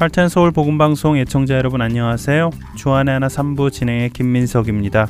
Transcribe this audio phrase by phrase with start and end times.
[0.00, 2.48] 할텐 서울 복음 방송 애청자 여러분 안녕하세요.
[2.74, 5.06] 주안의 하나 3부 진행의 김민석입니다.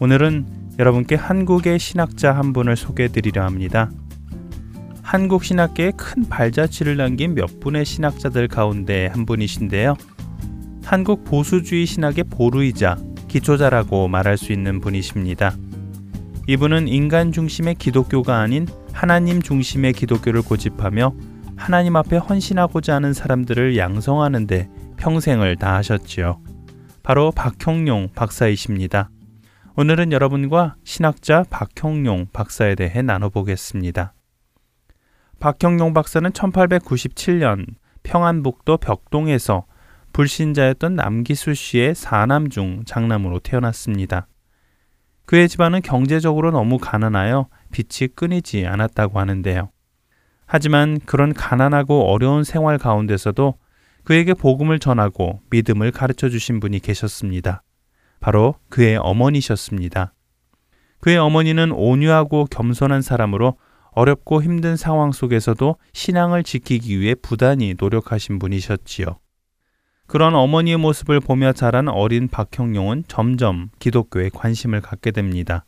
[0.00, 0.46] 오늘은
[0.80, 3.92] 여러분께 한국의 신학자 한 분을 소개해 드리려 합니다.
[5.00, 9.94] 한국 신학계에 큰 발자취를 남긴 몇 분의 신학자들 가운데 한 분이신데요.
[10.84, 12.96] 한국 보수주의 신학의 보루이자
[13.28, 15.54] 기초자라고 말할 수 있는 분이십니다.
[16.48, 21.14] 이분은 인간 중심의 기독교가 아닌 하나님 중심의 기독교를 고집하며
[21.56, 26.40] 하나님 앞에 헌신하고자 하는 사람들을 양성하는데 평생을 다하셨지요.
[27.02, 29.10] 바로 박형용 박사이십니다.
[29.76, 34.14] 오늘은 여러분과 신학자 박형용 박사에 대해 나눠보겠습니다.
[35.40, 37.66] 박형용 박사는 1897년
[38.02, 39.66] 평안북도 벽동에서
[40.12, 44.28] 불신자였던 남기수 씨의 사남 중 장남으로 태어났습니다.
[45.26, 49.70] 그의 집안은 경제적으로 너무 가난하여 빛이 끊이지 않았다고 하는데요.
[50.46, 53.54] 하지만 그런 가난하고 어려운 생활 가운데서도
[54.04, 57.62] 그에게 복음을 전하고 믿음을 가르쳐 주신 분이 계셨습니다.
[58.20, 60.12] 바로 그의 어머니셨습니다.
[61.00, 63.56] 그의 어머니는 온유하고 겸손한 사람으로
[63.92, 69.18] 어렵고 힘든 상황 속에서도 신앙을 지키기 위해 부단히 노력하신 분이셨지요.
[70.06, 75.64] 그런 어머니의 모습을 보며 자란 어린 박형용은 점점 기독교에 관심을 갖게 됩니다.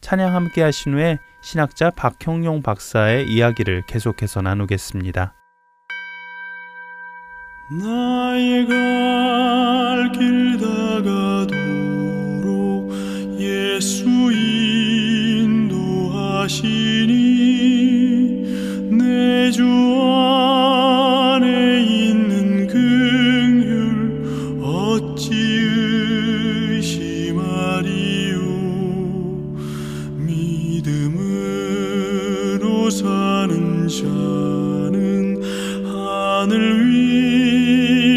[0.00, 5.34] 찬양 함께 하신 후에 신학자 박형용 박사의 이야기를 계속해서 나누겠습니다.
[7.82, 11.50] 나의 갈길 다가도록
[13.38, 14.04] 예수
[15.32, 15.70] 인도하시니
[18.90, 20.49] 내주 안
[33.90, 35.42] 사는 자는
[35.84, 36.86] 하늘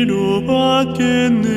[0.06, 1.53] 위로 받겠네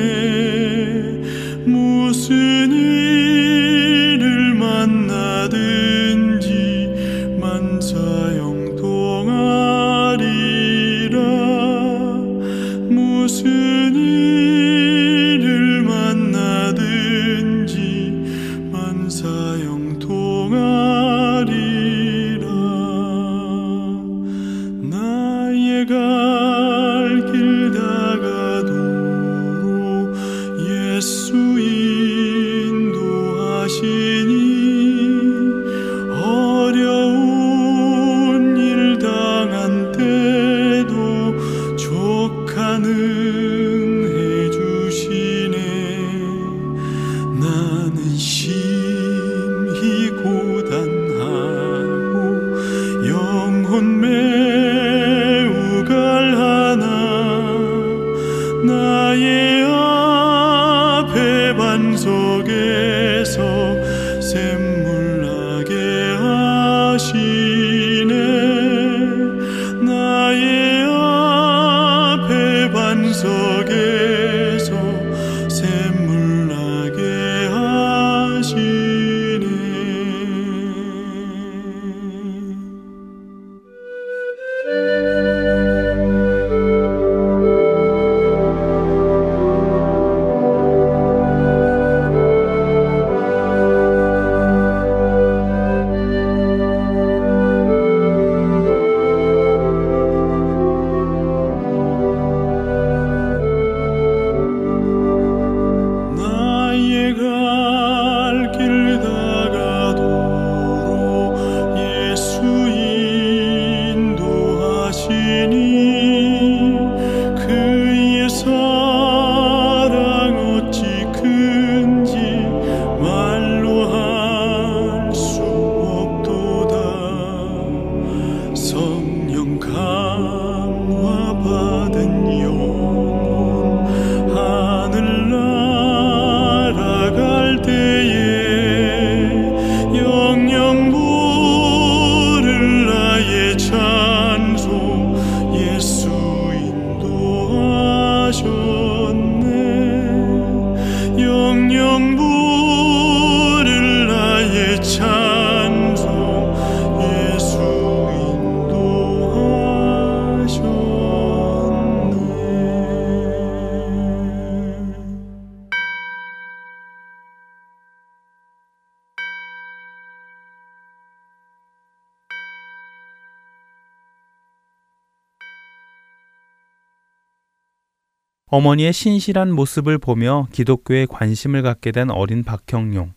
[178.56, 183.12] 어머니의 신실한 모습을 보며 기독교에 관심을 갖게 된 어린 박형용.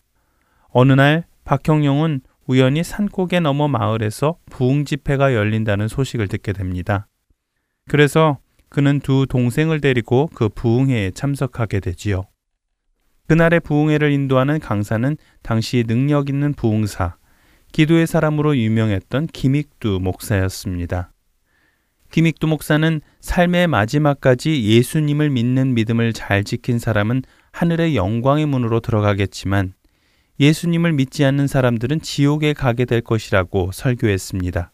[0.67, 7.07] 어느 날 박형용은 우연히 산꼭에 넘어 마을에서 부흥 집회가 열린다는 소식을 듣게 됩니다.
[7.87, 12.25] 그래서 그는 두 동생을 데리고 그 부흥회에 참석하게 되지요.
[13.29, 17.15] 그날의 부흥회를 인도하는 강사는 당시 능력 있는 부흥사,
[17.71, 21.13] 기도의 사람으로 유명했던 김익두 목사였습니다.
[22.11, 27.21] 김익두 목사는 삶의 마지막까지 예수님을 믿는 믿음을 잘 지킨 사람은
[27.51, 29.73] 하늘의 영광의 문으로 들어가겠지만
[30.39, 34.71] 예수님을 믿지 않는 사람들은 지옥에 가게 될 것이라고 설교했습니다.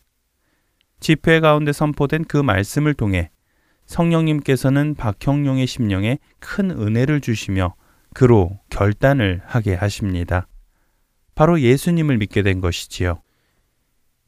[1.00, 3.30] 집회 가운데 선포된 그 말씀을 통해
[3.86, 7.76] 성령님께서는 박형룡의 심령에 큰 은혜를 주시며
[8.14, 10.48] 그로 결단을 하게 하십니다.
[11.36, 13.22] 바로 예수님을 믿게 된 것이지요.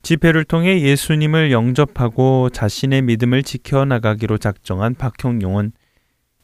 [0.07, 5.73] 집회를 통해 예수님을 영접하고 자신의 믿음을 지켜나가기로 작정한 박형용은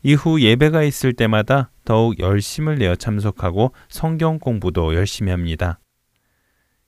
[0.02, 5.80] 이후 예배가 있을 때마다 더욱 열심을 내어 참석하고 성경 공부도 열심히 합니다.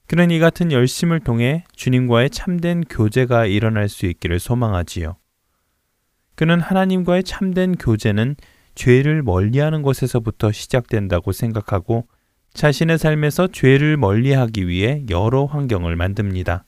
[0.07, 5.15] 그는 이 같은 열심을 통해 주님과의 참된 교제가 일어날 수 있기를 소망하지요.
[6.35, 8.35] 그는 하나님과의 참된 교제는
[8.75, 12.05] 죄를 멀리하는 것에서부터 시작된다고 생각하고
[12.55, 16.63] 자신의 삶에서 죄를 멀리하기 위해 여러 환경을 만듭니다.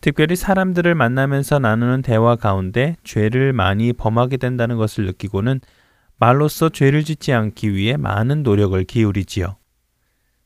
[0.00, 5.60] 특별히 사람들을 만나면서 나누는 대화 가운데 죄를 많이 범하게 된다는 것을 느끼고는
[6.18, 9.56] 말로써 죄를 짓지 않기 위해 많은 노력을 기울이지요.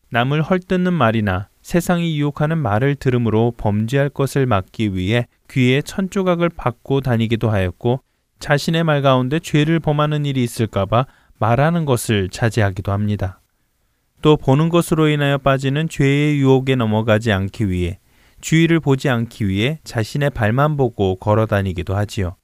[0.09, 7.51] 남을 헐뜯는 말이나 세상이 유혹하는 말을 들음으로 범죄할 것을 막기 위해 귀에 천조각을 받고 다니기도
[7.51, 8.01] 하였고
[8.39, 11.05] 자신의 말 가운데 죄를 범하는 일이 있을까봐
[11.39, 13.40] 말하는 것을 자제하기도 합니다.
[14.23, 17.99] 또 보는 것으로 인하여 빠지는 죄의 유혹에 넘어가지 않기 위해
[18.41, 22.37] 주위를 보지 않기 위해 자신의 발만 보고 걸어 다니기도 하지요.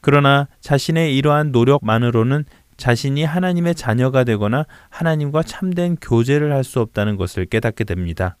[0.00, 2.44] 그러나 자신의 이러한 노력만으로는
[2.76, 8.36] 자신이 하나님의 자녀가 되거나 하나님과 참된 교제를 할 수 없다는 것을 깨닫게 됩니다.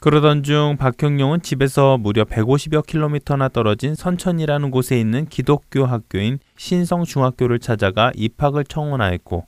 [0.00, 8.12] 그러던 중 박형용은 집에서 무려 150여 킬로미터나 떨어진 선천이라는 곳에 있는 기독교 학교인 신성중학교를 찾아가
[8.14, 9.46] 입학을 청원하였고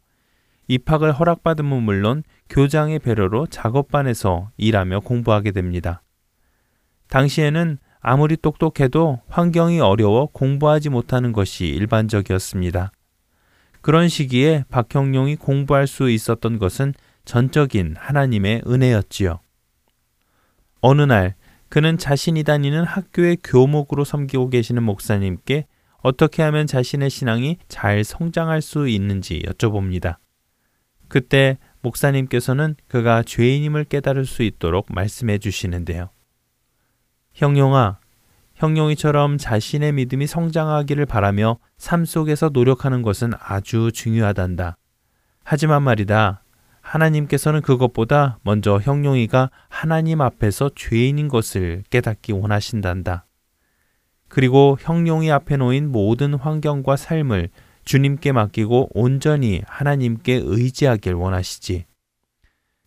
[0.68, 6.02] 입학을 허락받으면 물론 교장의 배려로 작업반에서 일하며 공부하게 됩니다.
[7.08, 12.92] 당시에는 아무리 똑똑해도 환경이 어려워 공부하지 못하는 것이 일반적이었습니다.
[13.80, 19.40] 그런 시기에 박형룡이 공부할 수 있었던 것은 전적인 하나님의 은혜였지요.
[20.80, 21.34] 어느 날
[21.68, 25.66] 그는 자신이 다니는 학교의 교목으로 섬기고 계시는 목사님께
[25.98, 30.16] 어떻게 하면 자신의 신앙이 잘 성장할 수 있는지 여쭤봅니다.
[31.08, 36.10] 그때 목사님께서는 그가 죄인임을 깨달을 수 있도록 말씀해 주시는데요.
[37.34, 37.98] 형용아,
[38.54, 44.76] 형용이처럼 자신의 믿음이 성장하기를 바라며 삶 속에서 노력하는 것은 아주 중요하단다.
[45.44, 46.42] 하지만 말이다.
[46.80, 53.26] 하나님께서는 그것보다 먼저 형용이가 하나님 앞에서 죄인인 것을 깨닫기 원하신단다.
[54.28, 57.50] 그리고 형용이 앞에 놓인 모든 환경과 삶을
[57.86, 61.86] 주님께 맡기고 온전히 하나님께 의지하길 원하시지.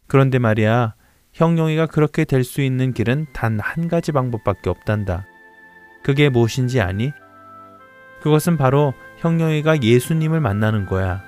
[0.07, 0.93] 그런데 말이야,
[1.33, 5.25] 형용이가 그렇게 될 수 있는 길은 단 한 가지 방법밖에 없단다.
[6.03, 7.11] 그게 무엇인지 아니?
[8.21, 11.23] 그것은 바로 형용이가 예수님을 만나는 거야.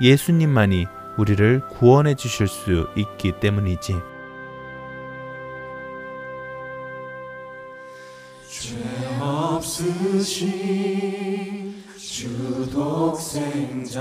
[0.00, 0.86] 예수님만이
[1.18, 3.94] 우리를 구원해 주실 수 있기 때문이지.
[8.48, 8.76] 죄
[9.20, 10.42] 없으신
[12.22, 14.00] 주 독생자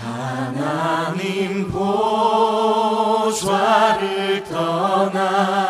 [0.00, 1.70] 하나님
[3.30, 5.69] 보좌를 떠나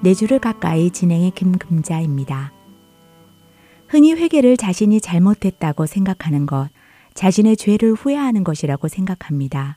[0.00, 2.52] 내 주를 가까이 진행의 김금자입니다.
[3.88, 6.68] 흔히 회개를 자신이 잘못했다고 생각하는 것,
[7.14, 9.76] 자신의 죄를 후회하는 것이라고 생각합니다.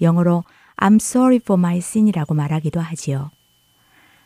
[0.00, 0.42] 영어로
[0.76, 3.30] I'm sorry for my sin이라고 말하기도 하지요.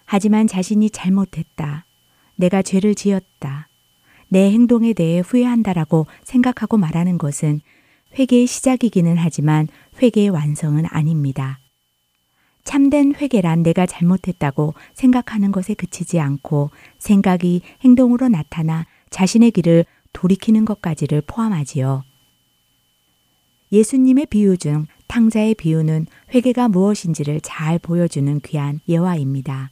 [0.06, 1.85] 하지만 자신이 잘못했다.
[2.37, 3.68] 내가 죄를 지었다.
[4.28, 7.61] 내 행동에 대해 후회한다라고 생각하고 말하는 것은
[8.18, 9.68] 회개의 시작이기는 하지만
[10.00, 11.58] 회개의 완성은 아닙니다.
[12.68, 21.22] 참된 회개란 내가 잘못했다고 생각하는 것에 그치지 않고 생각이 행동으로 나타나 자신의 길을 돌이키는 것까지를
[21.26, 22.02] 포함하지요.
[23.72, 29.70] 예수님의 비유 중 탕자의 비유는 회개가 무엇인지를 잘 보여주는 귀한 예화입니다.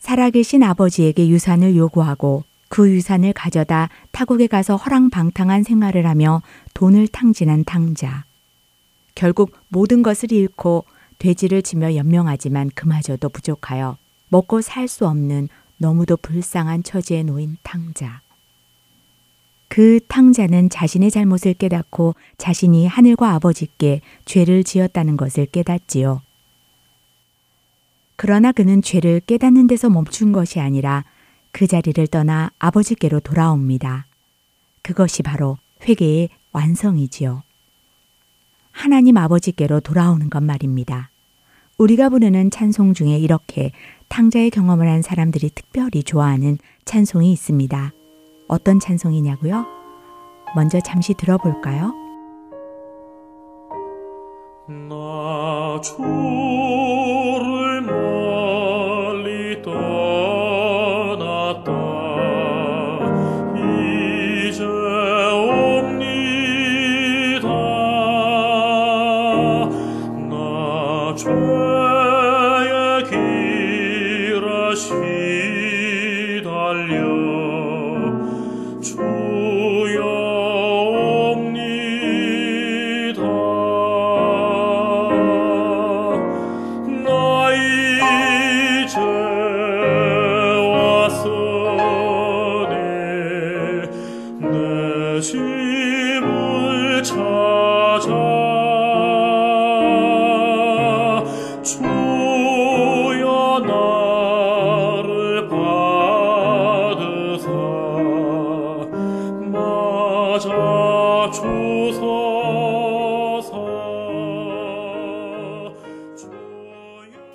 [0.00, 6.42] 살아계신 아버지에게 유산을 요구하고 그 유산을 가져다 타국에 가서 허랑방탕한 생활을 하며
[6.74, 8.24] 돈을 탕진한 탕자.
[9.14, 10.84] 결국 모든 것을 잃고
[11.18, 13.96] 돼지를 치며 연명하지만 그마저도 부족하여
[14.28, 15.48] 먹고 살 수 없는
[15.78, 18.22] 너무도 불쌍한 처지에 놓인 탕자.
[19.68, 26.22] 그 탕자는 자신의 잘못을 깨닫고 자신이 하늘과 아버지께 죄를 지었다는 것을 깨닫지요.
[28.16, 31.04] 그러나 그는 죄를 깨닫는 데서 멈춘 것이 아니라
[31.52, 34.06] 그 자리를 떠나 아버지께로 돌아옵니다.
[34.82, 37.42] 그것이 바로 회개의 완성이지요.
[38.78, 41.10] 하나님 아버지께로 돌아오는 것 말입니다.
[41.78, 43.72] 우리가 부르는 찬송 중에 이렇게
[44.08, 47.92] 탕자의 경험을 한 사람들이 특별히 좋아하는 찬송이 있습니다.
[48.46, 49.66] 어떤 찬송이냐고요?
[50.54, 51.92] 먼저 잠시 들어볼까요?
[54.68, 57.67] 나 주를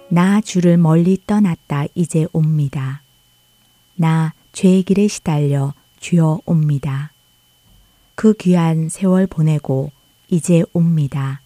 [0.10, 3.01] 나 주를 멀리 떠났다 이제 옵니다.
[3.95, 7.12] 나 죄의 길에 시달려 주여 옵니다.
[8.15, 9.91] 그 귀한 세월 보내고
[10.29, 11.41] 이제 옵니다.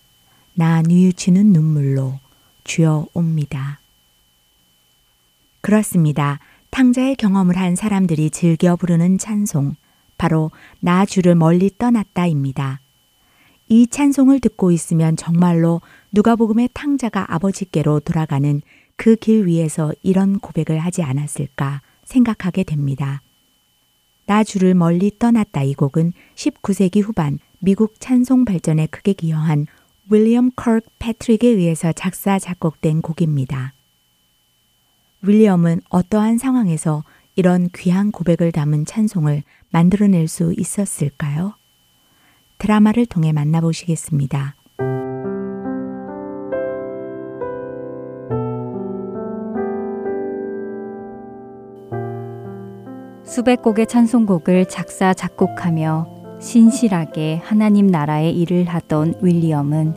[0.54, 2.20] 나 뉘우치는 눈물로
[2.66, 3.80] 주여 옵니다.
[5.62, 6.40] 그렇습니다.
[6.70, 9.76] 탕자의 경험을 한 사람들이 즐겨 부르는 찬송,
[10.18, 12.80] 바로 나 주를 멀리 떠났다입니다.
[13.70, 15.82] 이 찬송을 듣고 있으면 정말로
[16.14, 18.62] 누가복음의 탕자가 아버지께로 돌아가는
[18.98, 23.22] 그 길 위에서 이런 고백을 하지 않았을까 생각하게 됩니다.
[24.26, 29.68] 나 주를 멀리 떠났다 이 곡은 19세기 후반 미국 찬송 발전에 크게 기여한
[30.10, 33.74] 윌리엄 컬 패트릭에 의해서 작사 작곡된 곡입니다.
[35.22, 37.04] 윌리엄은 어떠한 상황에서
[37.36, 41.56] 이런 귀한 고백을 담은 찬송을 만들어낼 수 있었을까요?
[42.58, 44.56] 드라마를 통해 만나보시겠습니다.
[53.24, 59.94] 수백 곡의 찬송곡을 작사, 작곡하며 신실하게 하나님 나라의 일을 하던 윌리엄은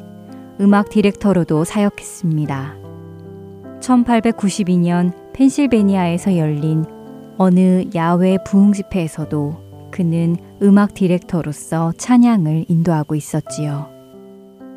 [0.61, 2.77] 음악 디렉터로도 사역했습니다.
[3.81, 6.85] 1892년 펜실베니아에서 열린
[7.43, 13.89] 어느 야외 부흥 집회에서도 그는 음악 디렉터로서 찬양을 인도하고 있었지요.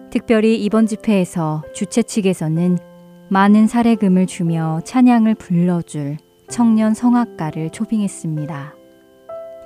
[0.09, 2.77] 특별히 이번 집회에서 주최 측에서는
[3.27, 6.15] 많은 사례금을 주며 찬양을 불러줄
[6.47, 8.75] 청년 성악가를 초빙했습니다.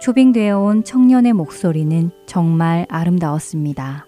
[0.01, 4.07] 초빙되어 온 청년의 목소리는 정말 아름다웠습니다.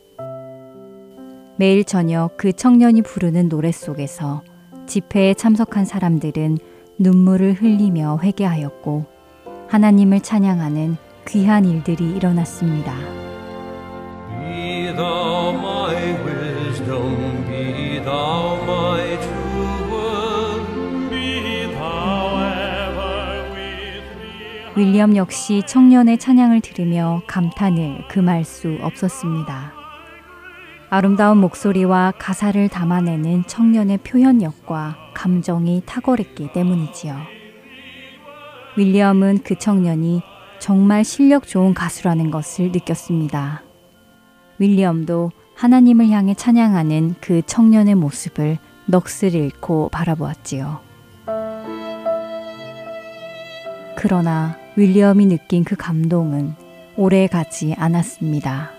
[1.59, 4.41] 매일 저녁 그 청년이 부르는 노래 속에서
[4.87, 6.57] 집회에 참석한 사람들은
[7.01, 9.05] 눈물을 흘리며 회개하였고
[9.69, 10.97] 하나님을 찬양하는
[11.29, 12.93] 귀한 일들이 일어났습니다.
[14.41, 19.39] Be thou my wisdom, be thou my truth,
[21.09, 24.75] Be thou ever with me.
[24.75, 29.78] 윌리엄 역시 청년의 찬양을 들으며 감탄을 금할 수 없었습니다.
[30.91, 37.15] 아름다운 목소리와 가사를 담아내는 청년의 표현력과 감정이 탁월했기 때문이지요.
[38.75, 40.23] 윌리엄은 그 청년이
[40.57, 43.61] 정말 실력 좋은 가수라는 것을 느꼈습니다.
[44.57, 50.79] 윌리엄도 하나님을 향해 찬양하는 그 청년의 모습을 넋을 잃고 바라보았지요.
[53.95, 56.55] 그러나 윌리엄이 느낀 그 감동은
[56.95, 58.78] 오래 가지 않았습니다.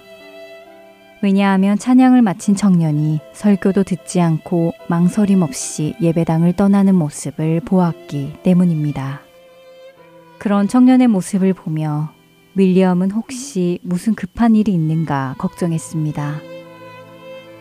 [1.23, 9.21] 왜냐하면 찬양을 마친 청년이 설교도 듣지 않고 망설임 없이 예배당을 떠나는 모습을 보았기 때문입니다.
[10.39, 12.11] 그런 청년의 모습을 보며
[12.55, 16.41] 윌리엄은 혹시 무슨 급한 일이 있는가 걱정했습니다.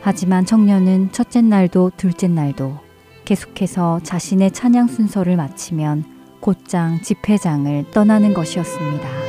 [0.01, 2.79] 하지만 청년은 첫째 날도 둘째 날도
[3.25, 6.05] 계속해서 자신의 찬양 순서를 마치면
[6.39, 9.28] 곧장 집회장을 떠나는 것이었습니다.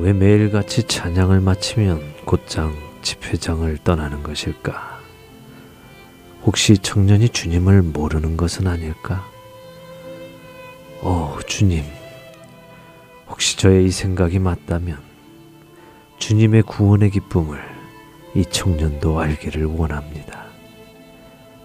[0.00, 4.98] 왜 매일같이 찬양을 마치면 곧장 집회장을 떠나는 것일까?
[6.42, 9.22] 혹시 청년이 주님을 모르는 것은 아닐까?
[11.02, 11.84] 오, 주님.
[13.28, 14.98] 혹시 저의 이 생각이 맞다면
[16.16, 17.60] 주님의 구원의 기쁨을
[18.34, 20.46] 이 청년도 알기를 원합니다.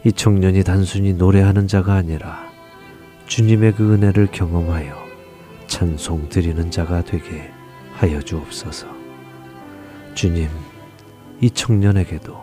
[0.03, 2.51] 이 청년이 단순히 노래하는 자가 아니라
[3.27, 4.93] 주님의 그 은혜를 경험하여
[5.67, 7.54] 찬송 드리는 자가 되게
[7.95, 8.87] 하여 주옵소서.
[10.15, 10.49] 주님,
[11.39, 12.35] 이 청년에게도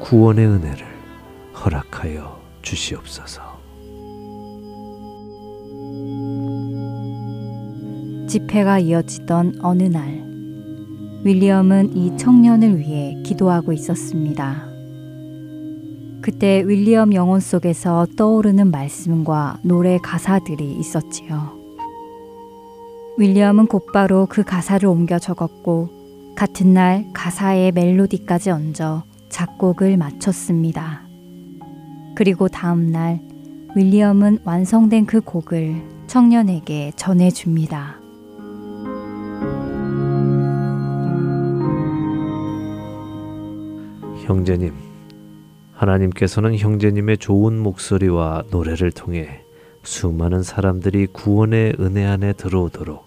[0.00, 0.86] 구원의 은혜를
[1.54, 3.42] 허락하여 주시옵소서.
[8.28, 10.22] 집회가 이어지던 어느 날,
[11.24, 14.66] 윌리엄은 이 청년을 위해 기도하고 있었습니다.
[16.20, 21.63] 그때 윌리엄 영혼 속에서 떠오르는 말씀과 노래 가사들이 있었지요.
[23.16, 31.02] 윌리엄은 곧바로 그 가사를 옮겨 적었고, 같은 날 가사의 멜로디까지 얹어 작곡을 마쳤습니다.
[32.16, 33.20] 그리고 다음 날
[33.76, 38.00] 윌리엄은 완성된 그 곡을 청년에게 전해줍니다.
[44.24, 44.72] 형제님,
[45.72, 49.44] 하나님께서는 형제님의 좋은 목소리와 노래를 통해
[49.82, 53.03] 수많은 사람들이 구원의 은혜 안에 들어오도록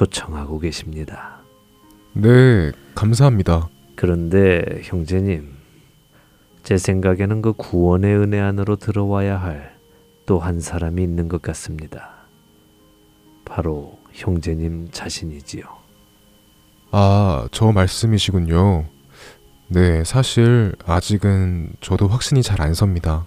[0.00, 1.38] 초청하고 계십니다.
[2.12, 3.70] 네, 감사합니다.
[3.94, 5.54] 그런데 형제님,
[6.62, 9.74] 제 생각에는 그 구원의 은혜 안으로 들어와야 할
[10.26, 12.10] 또 한 사람이 있는 것 같습니다.
[13.46, 15.62] 바로 형제님 자신이지요.
[16.90, 18.86] 아, 저 말씀이시군요.
[19.68, 23.24] 네, 사실 아직은 저도 확신이 잘 안 섭니다.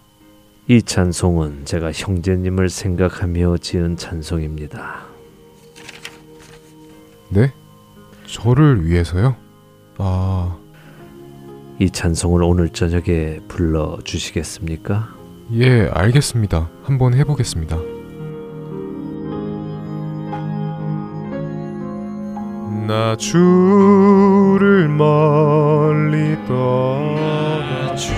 [0.67, 5.08] 이 찬송은 제가 형제님을 생각하며 지은 찬송입니다.
[7.29, 7.53] 네?
[8.25, 9.35] 저를 위해서요?
[9.97, 10.57] 아,
[11.79, 15.09] 이 찬송을 오늘 저녁에 불러 주시겠습니까?
[15.53, 16.69] 예, 알겠습니다.
[16.83, 17.77] 한번 해보겠습니다.
[22.87, 28.11] 나 주를 멀리 떠나 주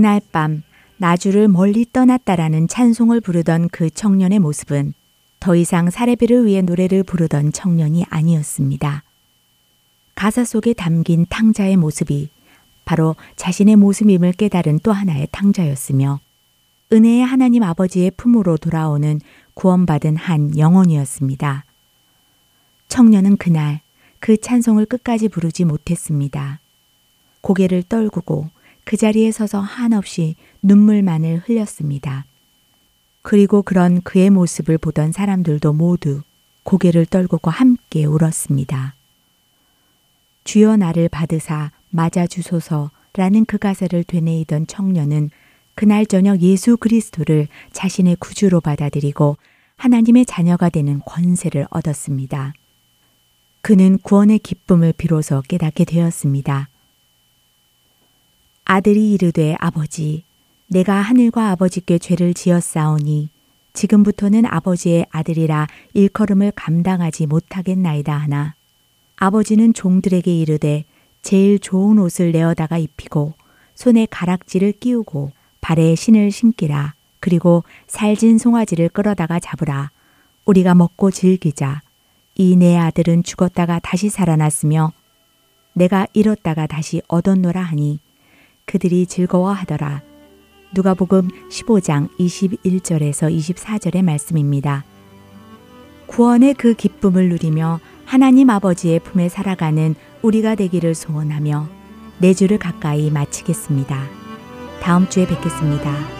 [0.00, 0.62] 그날 밤
[0.96, 4.94] 나주를 멀리 떠났다라는 찬송을 부르던 그 청년의 모습은
[5.40, 9.02] 더 이상 사례비를 위해 노래를 부르던 청년이 아니었습니다.
[10.14, 12.30] 가사 속에 담긴 탕자의 모습이
[12.86, 16.18] 바로 자신의 모습임을 깨달은 또 하나의 탕자였으며
[16.94, 19.20] 은혜의 하나님 아버지의 품으로 돌아오는
[19.52, 21.66] 구원받은 한 영혼이었습니다.
[22.88, 23.82] 청년은 그날
[24.18, 26.60] 그 찬송을 끝까지 부르지 못했습니다.
[27.42, 28.48] 고개를 떨구고
[28.90, 32.24] 그 자리에 서서 한없이 눈물만을 흘렸습니다.
[33.22, 36.22] 그리고 그런 그의 모습을 보던 사람들도 모두
[36.64, 38.96] 고개를 떨구고 함께 울었습니다.
[40.42, 45.30] 주여 나를 받으사 맞아 주소서라는 그 가사를 되뇌이던 청년은
[45.76, 49.36] 그날 저녁 예수 그리스도를 자신의 구주로 받아들이고
[49.76, 52.54] 하나님의 자녀가 되는 권세를 얻었습니다.
[53.60, 56.70] 그는 구원의 기쁨을 비로소 깨닫게 되었습니다.
[58.72, 60.22] 아들이 이르되 아버지,
[60.68, 63.28] 내가 하늘과 아버지께 죄를 지었사오니
[63.72, 68.54] 지금부터는 아버지의 아들이라 일컬음을 감당하지 못하겠나이다 하나.
[69.16, 70.84] 아버지는 종들에게 이르되
[71.20, 73.32] 제일 좋은 옷을 내어다가 입히고
[73.74, 76.94] 손에 가락지를 끼우고 발에 신을 신기라.
[77.18, 79.90] 그리고 살진 송아지를 끌어다가 잡으라.
[80.44, 81.82] 우리가 먹고 즐기자.
[82.36, 84.92] 이 내 아들은 죽었다가 다시 살아났으며
[85.72, 87.98] 내가 잃었다가 다시 얻었노라 하니
[88.70, 90.00] 그들이 즐거워하더라
[90.72, 94.84] 누가복음 15장 21절에서 24절의 말씀입니다.
[96.06, 101.68] 구원의 그 기쁨을 누리며 하나님 아버지의 품에 살아가는 우리가 되기를 소원하며
[102.18, 104.04] 내 주를 가까이 마치겠습니다.
[104.80, 106.19] 다음 주에 뵙겠습니다.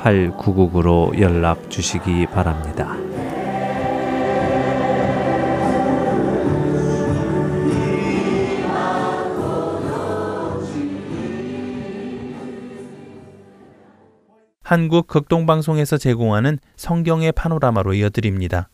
[0.00, 2.96] 602-866-8999로 연락 주시기 바랍니다.
[14.62, 18.68] 한국 극동방송에서 제공하는 성경의 파노라마로 이어드립니다.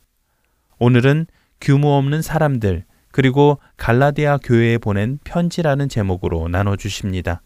[0.78, 1.26] 오늘은
[1.58, 7.40] 규모 없는 사람들 그리고 갈라디아 교회에 보낸 편지라는 제목으로 나눠 주십니다.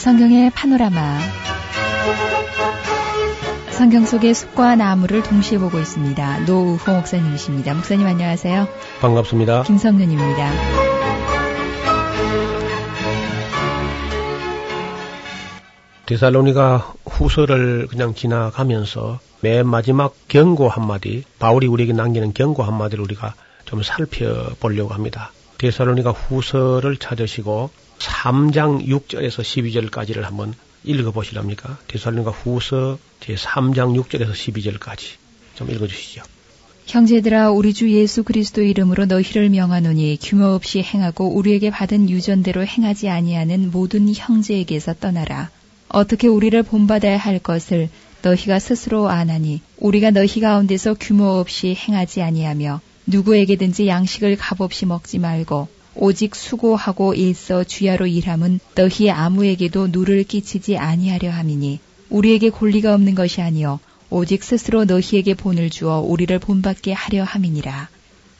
[0.00, 1.18] 성경의 파노라마
[3.70, 6.46] 성경 속의 숲과 나무를 동시에 보고 있습니다.
[6.46, 7.74] 노우호 목사님이십니다.
[7.74, 8.66] 목사님 안녕하세요.
[9.02, 9.64] 반갑습니다.
[9.64, 10.52] 김성윤입니다.
[16.06, 23.34] 데살로니가 후서를 그냥 지나가면서 맨 마지막 경고 한마디, 바울이 우리에게 남기는 경고 한마디를 우리가
[23.66, 25.30] 좀 살펴보려고 합니다.
[25.58, 27.68] 데살로니가 후서를 찾으시고
[28.00, 29.42] 3장 6절에서
[29.90, 31.78] 12절까지를 한번 읽어보시랍니까?
[31.88, 35.02] 데살로니가 후서 제 3장 6절에서 12절까지
[35.54, 36.22] 좀 읽어주시죠.
[36.86, 43.08] 형제들아 우리 주 예수 그리스도 이름으로 너희를 명하노니 규모 없이 행하고 우리에게 받은 유전대로 행하지
[43.08, 45.50] 아니하는 모든 형제에게서 떠나라.
[45.88, 47.90] 어떻게 우리를 본받아야 할 것을
[48.22, 55.68] 너희가 스스로 아나니 우리가 너희 가운데서 규모 없이 행하지 아니하며 누구에게든지 양식을 값없이 먹지 말고
[56.02, 63.42] 오직 수고하고 일서 주야로 일함은 너희 아무에게도 누를 끼치지 아니하려 함이니 우리에게 권리가 없는 것이
[63.42, 67.90] 아니요 오직 스스로 너희에게 본을 주어 우리를 본받게 하려 함이니라.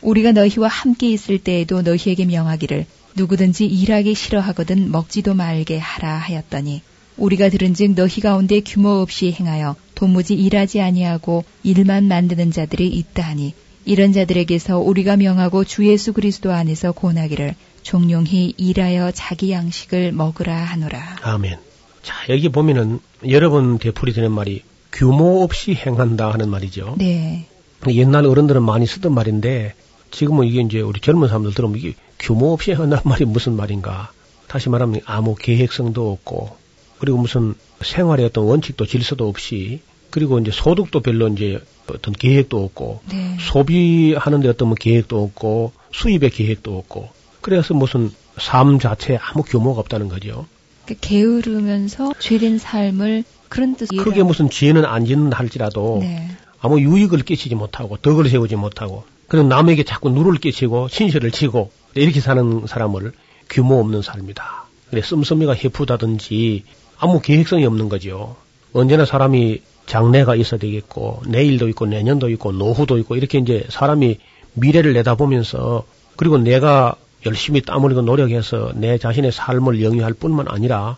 [0.00, 6.80] 우리가 너희와 함께 있을 때에도 너희에게 명하기를 누구든지 일하기 싫어하거든 먹지도 말게 하라 하였더니
[7.18, 13.52] 우리가 들은즉 너희 가운데 규모 없이 행하여 도무지 일하지 아니하고 일만 만드는 자들이 있다 하니
[13.90, 21.16] 이런 자들에게서 우리가 명하고 주 예수 그리스도 안에서 권하기를 종용히 일하여 자기 양식을 먹으라 하노라.
[21.22, 21.58] 아멘.
[22.00, 26.94] 자, 여기 보면은 여러 번 되풀이 되는 말이 규모 없이 행한다 하는 말이죠.
[26.98, 27.48] 네.
[27.88, 29.74] 옛날 어른들은 많이 쓰던 말인데
[30.12, 34.12] 지금은 이게 이제 우리 젊은 사람들 들으면 이게 규모 없이 행한다는 말이 무슨 말인가.
[34.46, 36.56] 다시 말하면 아무 계획성도 없고
[37.00, 43.00] 그리고 무슨 생활의 어떤 원칙도 질서도 없이 그리고 이제 소득도 별로 이제 어떤 계획도 없고
[43.10, 43.36] 네.
[43.40, 47.08] 소비하는 데 어떤 뭐 계획도 없고 수입의 계획도 없고
[47.40, 50.46] 그래서 무슨 삶 자체에 아무 규모가 없다는 거죠.
[50.84, 54.02] 그러니까 게으르면서 죄된 삶을 그런 뜻이에요.
[54.02, 56.28] 크게 무슨 죄는 안 짓는 할지라도 네.
[56.60, 62.20] 아무 유익을 끼치지 못하고 덕을 세우지 못하고 그리고 남에게 자꾸 누를 끼치고 신세를 지고 이렇게
[62.20, 63.12] 사는 사람을
[63.48, 64.64] 규모 없는 삶이다.
[64.90, 66.64] 그래 씀씀이가 해프다든지
[66.98, 68.36] 아무 계획성이 없는 거죠.
[68.72, 74.18] 언제나 사람이 장래가 있어야 되겠고 내일도 있고 내년도 있고 노후도 있고 이렇게 이제 사람이
[74.54, 75.84] 미래를 내다보면서
[76.16, 76.94] 그리고 내가
[77.26, 80.96] 열심히 땀 흘리고 노력해서 내 자신의 삶을 영위할 뿐만 아니라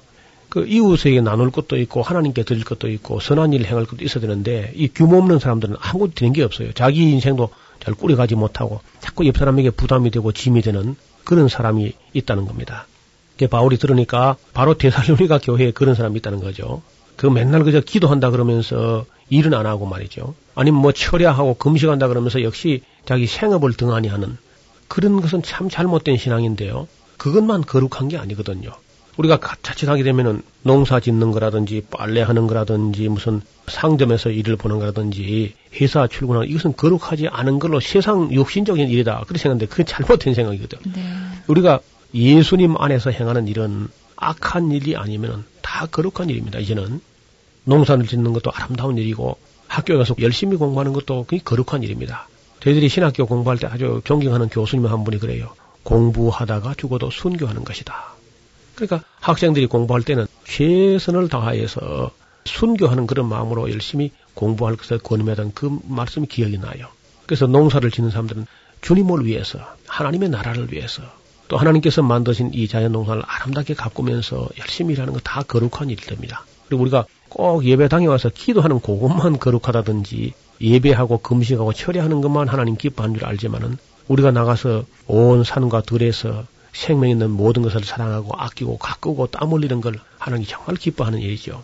[0.50, 4.72] 그 이웃에게 나눌 것도 있고 하나님께 드릴 것도 있고 선한 일을 행할 것도 있어야 되는데
[4.76, 6.72] 이 규모 없는 사람들은 아무것도 되는 게 없어요.
[6.72, 7.48] 자기 인생도
[7.81, 12.87] 잘 꾸려가지 못하고 자꾸 옆 사람에게 부담이 되고 짐이 되는 그런 사람이 있다는 겁니다.
[13.50, 16.83] 바울이 들으니까 바로 대살로니가 교회에 그런 사람이 있다는 거죠.
[17.16, 20.35] 그 맨날 그저 기도한다 그러면서 일은 안 하고 말이죠.
[20.55, 24.37] 아니면 뭐 철야하고 금식한다 그러면서 역시 자기 생업을 등한히 하는
[24.88, 26.87] 그런 것은 참 잘못된 신앙인데요.
[27.16, 28.70] 그것만 거룩한 게 아니거든요.
[29.16, 35.55] 우리가 가- 자칫하게 되면은 농사 짓는 거라든지 빨래 하는 거라든지 무슨 상점에서 일을 보는 거라든지
[35.81, 39.20] 회사 출근하는 이것은 거룩하지 않은 걸로 세상 육신적인 일이다.
[39.27, 40.79] 그렇게 생각하는데 그건 잘못된 생각이거든.
[41.46, 41.81] 우리가
[42.14, 46.59] 예수님 안에서 행하는 일은 악한 일이 아니면은 다 거룩한 일입니다.
[46.59, 47.01] 이제는
[47.64, 52.29] 농사를 짓는 것도 아름다운 일이고 학교에 가서 열심히 공부하는 것도 그게 거룩한 일입니다.
[52.61, 55.55] 저희들이 신학교 공부할 때 아주 존경하는 교수님 한 분이 그래요.
[55.83, 58.12] 공부하다가 죽어도 순교하는 것이다.
[58.75, 62.11] 그러니까 학생들이 공부할 때는 최선을 다해서
[62.44, 66.88] 순교하는 그런 마음으로 열심히 공부할 것을 권유하던 그 말씀이 기억이 나요.
[67.27, 68.46] 그래서 농사를 짓는 사람들은
[68.81, 71.03] 주님을 위해서, 하나님의 나라를 위해서,
[71.48, 76.44] 또 하나님께서 만드신 이 자연 농사를 아름답게 가꾸면서 열심히 일하는 거 다 거룩한 일입니다.
[76.66, 83.26] 그리고 우리가 꼭 예배당에 와서 기도하는 그것만 거룩하다든지 예배하고 금식하고 철회하는 것만 하나님 기뻐하는 줄
[83.26, 83.76] 알지만은
[84.09, 89.98] 우리가 나가서 온 산과 들에서 생명 있는 모든 것을 사랑하고 아끼고 가꾸고 땀 흘리는 걸
[90.18, 91.62] 하나님이 정말 기뻐하는 일이죠.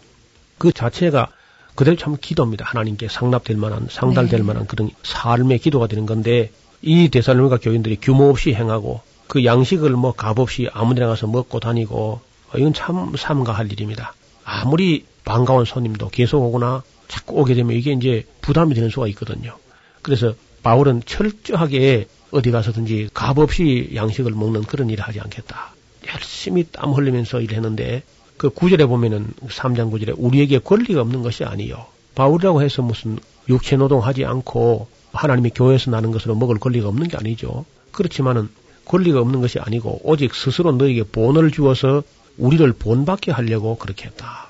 [0.58, 1.28] 그 자체가
[1.74, 2.64] 그대로 참 기도입니다.
[2.66, 4.44] 하나님께 상납될 만한 상달될 네.
[4.46, 6.50] 만한 그런 삶의 기도가 되는 건데
[6.82, 12.58] 이 대살로니가 교인들이 규모 없이 행하고 그 양식을 뭐 값없이 아무데나 가서 먹고 다니고 어,
[12.58, 14.14] 이건 참 삼가할 일입니다.
[14.44, 19.54] 아무리 반가운 손님도 계속 오거나 자꾸 오게 되면 이게 이제 부담이 되는 수가 있거든요.
[20.02, 25.72] 그래서 바울은 철저하게 어디 가서든지 값없이 양식을 먹는 그런 일을 하지 않겠다.
[26.12, 28.02] 열심히 땀 흘리면서 일했는데
[28.38, 31.86] 그 구절에 보면은 3장 구절에 우리에게 권리가 없는 것이 아니요.
[32.14, 37.64] 바울이라고 해서 무슨 육체 노동하지 않고 하나님의 교회에서 나는 것으로 먹을 권리가 없는 게 아니죠.
[37.92, 38.48] 그렇지만은
[38.88, 42.02] 권리가 없는 것이 아니고 오직 스스로 너에게 본을 주어서
[42.38, 44.48] 우리를 본받게 하려고 그렇게 했다.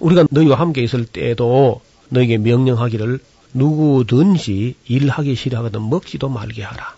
[0.00, 3.20] 우리가 너희와 함께 있을 때에도 너에게 명령하기를
[3.54, 6.96] 누구든지 일하기 싫어하거든 먹지도 말게 하라.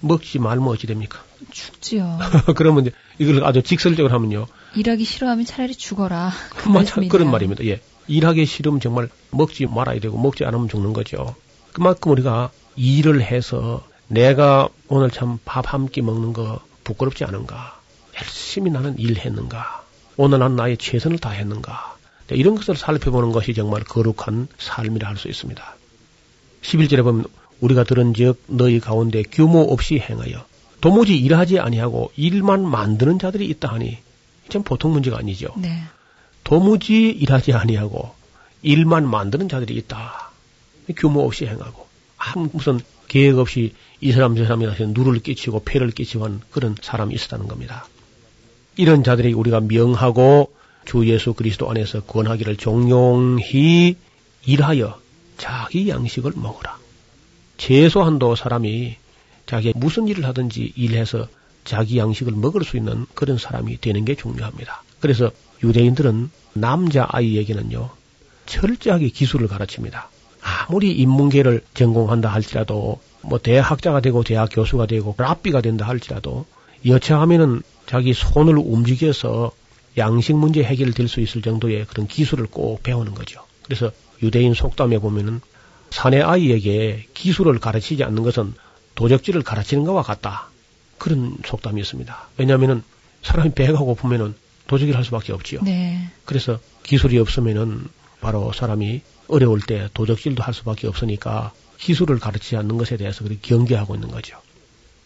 [0.00, 1.22] 먹지 말면 어찌 됩니까?
[1.50, 2.18] 죽지요.
[2.56, 4.46] 그러면 이제 이걸 아주 직설적으로 하면요.
[4.74, 6.32] 일하기 싫어하면 차라리 죽어라.
[6.56, 7.00] 그 맞아.
[7.00, 7.64] 그런 말입니다.
[7.66, 7.80] 예.
[8.08, 11.36] 일하기 싫으면 정말 먹지 말아야 되고 먹지 않으면 죽는 거죠.
[11.72, 17.80] 그만큼 우리가 일을 해서 내가 오늘 참 밥 한 끼 먹는 거 부끄럽지 않은가?
[18.20, 19.82] 열심히 나는 일했는가?
[20.18, 21.96] 오늘 난 나의 최선을 다했는가?
[22.28, 25.76] 네, 이런 것을 살펴보는 것이 정말 거룩한 삶이라 할 수 있습니다.
[26.60, 27.24] 11절에 보면
[27.60, 30.44] 우리가 들은 즉 너희 가운데 규모 없이 행하여
[30.82, 33.96] 도무지 일하지 아니하고 일만 만드는 자들이 있다 하니
[34.50, 35.54] 참 보통 문제가 아니죠.
[35.56, 35.82] 네.
[36.44, 38.14] 도무지 일하지 아니하고
[38.60, 40.30] 일만 만드는 자들이 있다.
[40.96, 41.86] 규모 없이 행하고
[42.18, 46.74] 아무 무슨 계획 없이 이 사람 저 사람이 나서 누를 끼치고 폐를 끼치고 한 그런
[46.82, 47.86] 사람이 있었다는 겁니다.
[48.76, 50.52] 이런 자들이 우리가 명하고
[50.84, 53.96] 주 예수 그리스도 안에서 권하기를 종용히
[54.44, 54.98] 일하여
[55.38, 56.78] 자기 양식을 먹으라.
[57.58, 58.96] 최소한도 사람이
[59.46, 61.28] 자기 무슨 일을 하든지 일해서
[61.64, 64.82] 자기 양식을 먹을 수 있는 그런 사람이 되는 게 중요합니다.
[64.98, 65.30] 그래서
[65.62, 67.88] 유대인들은 남자 아이에게는요
[68.46, 70.10] 철저하게 기술을 가르칩니다.
[70.40, 76.46] 아무리 인문계를 전공한다 할지라도 뭐 대학자가 되고 대학 교수가 되고 랍비가 된다 할지라도
[76.84, 79.52] 여차하면은 자기 손을 움직여서
[79.98, 83.44] 양식 문제 해결될 수 있을 정도의 그런 기술을 꼭 배우는 거죠.
[83.64, 83.90] 그래서
[84.22, 85.40] 유대인 속담에 보면은
[85.90, 88.54] 사내 아이에게 기술을 가르치지 않는 것은
[88.94, 90.48] 도적질을 가르치는 것과 같다.
[90.98, 92.28] 그런 속담이 있습니다.
[92.38, 92.82] 왜냐하면은
[93.22, 94.34] 사람이 배가 고프면은
[94.66, 95.60] 도적질 할 수밖에 없지요.
[95.62, 96.10] 네.
[96.24, 97.84] 그래서 기술이 없으면은
[98.20, 101.52] 바로 사람이 어려울 때 도적질도 할 수밖에 없으니까
[101.82, 104.38] 기술을 가르치지 않는 것에 대해서 그렇게 경계하고 있는 거죠.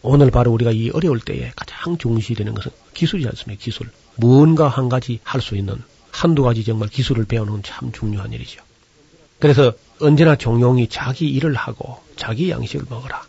[0.03, 3.63] 오늘 바로 우리가 이 어려울 때에 가장 중시되는 것은 기술이지 않습니까?
[3.63, 3.91] 기술.
[4.17, 8.63] 뭔가 한 가지 할 수 있는 한두 가지 정말 기술을 배우는 건참 중요한 일이죠.
[9.39, 13.23] 그래서 언제나 종용이 자기 일을 하고 자기 양식을 먹어라.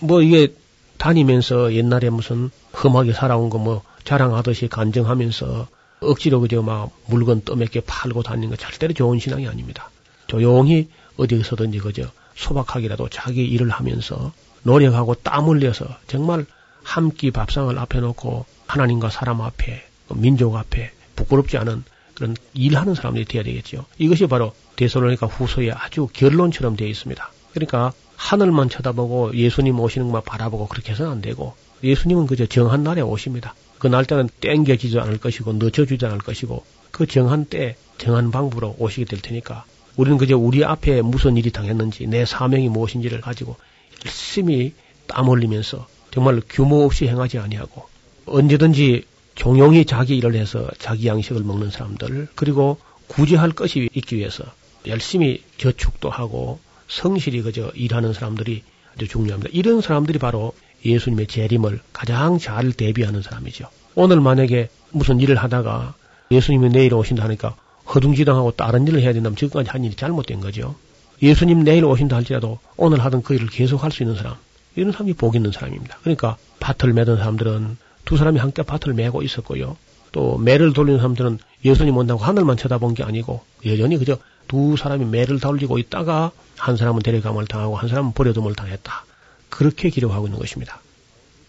[0.00, 0.54] 뭐 이게
[0.98, 2.50] 다니면서 옛날에 무슨
[2.82, 5.68] 험하게 살아온 거 뭐 자랑하듯이 간증하면서
[6.00, 9.90] 억지로 그저 막 물건 떠먹게 팔고 다니는 거 절대로 좋은 신앙이 아닙니다.
[10.26, 12.10] 조용히 어디서든지 그저
[12.40, 14.32] 소박하게라도 자기 일을 하면서
[14.62, 16.46] 노력하고 땀 흘려서 정말
[16.82, 19.84] 한 끼 밥상을 앞에 놓고 하나님과 사람 앞에
[20.14, 21.84] 민족 앞에 부끄럽지 않은
[22.14, 23.84] 그런 일하는 사람들이 되어야 되겠죠.
[23.98, 27.30] 이것이 바로 데살로니가 후서의 아주 결론처럼 되어 있습니다.
[27.52, 33.00] 그러니까 하늘만 쳐다보고 예수님 오시는 것만 바라보고 그렇게 해서는 안 되고 예수님은 그저 정한 날에
[33.00, 33.54] 오십니다.
[33.78, 39.20] 그 날짜는 땡겨지지 않을 것이고 늦춰주지 않을 것이고 그 정한 때 정한 방법으로 오시게 될
[39.20, 39.64] 테니까
[39.96, 43.56] 우리는 그저 우리 앞에 무슨 일이 당했는지 내 사명이 무엇인지를 가지고
[44.04, 44.74] 열심히
[45.06, 47.86] 땀 흘리면서 정말 규모 없이 행하지 아니하고
[48.26, 52.78] 언제든지 종용히 자기 일을 해서 자기 양식을 먹는 사람들 그리고
[53.08, 54.44] 구제할 것이 있기 위해서
[54.86, 58.62] 열심히 저축도 하고 성실히 그저 일하는 사람들이
[58.94, 59.50] 아주 중요합니다.
[59.52, 60.52] 이런 사람들이 바로
[60.84, 63.68] 예수님의 재림을 가장 잘 대비하는 사람이죠.
[63.94, 65.94] 오늘 만약에 무슨 일을 하다가
[66.30, 67.56] 예수님이 내일 오신다 하니까
[67.94, 70.74] 허둥지둥하고 다른 일을 해야 된다면 지금까지 한 일이 잘못된 거죠.
[71.22, 74.34] 예수님 내일 오신다 할지라도 오늘 하던 그 일을 계속 할 수 있는 사람,
[74.76, 75.98] 이런 사람이 복 있는 사람입니다.
[76.00, 79.76] 그러니까 밭을 매던 사람들은 두 사람이 함께 밭을 매고 있었고요.
[80.12, 84.18] 또 매를 돌리는 사람들은 예수님 온다고 하늘만 쳐다본 게 아니고 여전히 그저
[84.48, 89.04] 두 사람이 매를 돌리고 있다가 한 사람은 데려감을 당하고 한 사람은 버려둠을 당했다.
[89.48, 90.80] 그렇게 기록하고 있는 것입니다.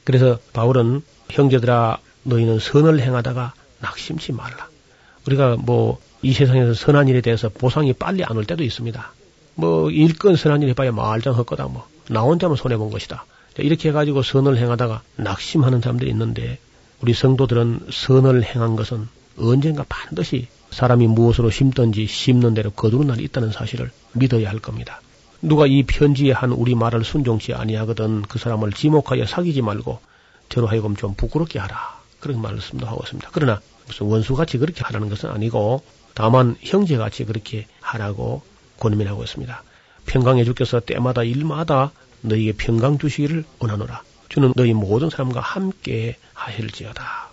[0.04, 4.68] 그래서 바울은 형제들아 너희는 선을 행하다가 낙심치 말라.
[5.26, 9.14] 우리가 뭐 이 세상에서 선한 일에 대해서 보상이 빨리 안 올 때도 있습니다.
[9.56, 13.26] 뭐 일건 선한 일 해봐야 말장 헛거다 뭐 나 혼자만 손해 본 것이다.
[13.60, 16.60] 이렇게 해가지고 선을 행하다가 낙심하는 사람들이 있는데
[17.02, 19.08] 우리 성도들은 선을 행한 것은
[19.38, 25.02] 언젠가 반드시 사람이 무엇으로 심든지 심는 대로 거두는 날이 있다는 사실을 믿어야 할 겁니다.
[25.42, 30.00] 누가 이 편지에 한 우리 말을 순종치 아니하거든 그 사람을 지목하여 사귀지 말고
[30.50, 32.02] 저로 하여금 좀 부끄럽게 하라.
[32.20, 33.30] 그런 말씀도 하고 있습니다.
[33.32, 35.82] 그러나 무슨 원수같이 그렇게 하라는 것은 아니고
[36.14, 38.42] 다만 형제같이 그렇게 하라고
[38.80, 39.64] 권면하고 있습니다.
[40.06, 41.92] 평강해 주께서 때마다 일마다
[42.22, 44.04] 너희에게 평강 주시기를 원하노라.
[44.30, 47.32] 주는 너희 모든 사람과 함께 하실지어다.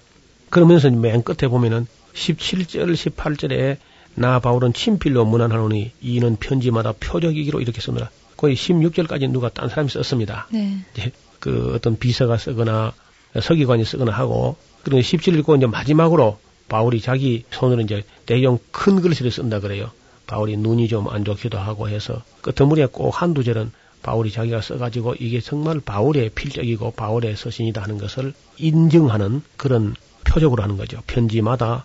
[0.51, 3.77] 그러면서 맨 끝에 보면은 17절, 18절에
[4.15, 10.49] 나 바울은 친필로 문안하노니 이는 편지마다 표적이기로 이렇게 쓰느라 거의 16절까지 누가 딴 사람이 썼습니다.
[10.51, 10.79] 네.
[10.93, 12.93] 이제 그 어떤 비서가 쓰거나
[13.41, 16.39] 서기관이 쓰거나 하고 그리고 17절 읽고 이제 마지막으로
[16.69, 19.91] 바울이 자기 손으로 이제 대형 큰 글씨를 쓴다 그래요.
[20.27, 25.41] 바울이 눈이 좀 안 좋기도 하고 해서 끝머리에 꼭 한두 절은 바울이 자기가 써가지고 이게
[25.41, 29.95] 정말 바울의 필적이고 바울의 서신이다 하는 것을 인증하는 그런
[30.25, 31.01] 표적으로 하는 거죠.
[31.07, 31.85] 편지마다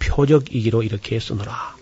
[0.00, 1.76] 표적이기로 이렇게 쓰노라.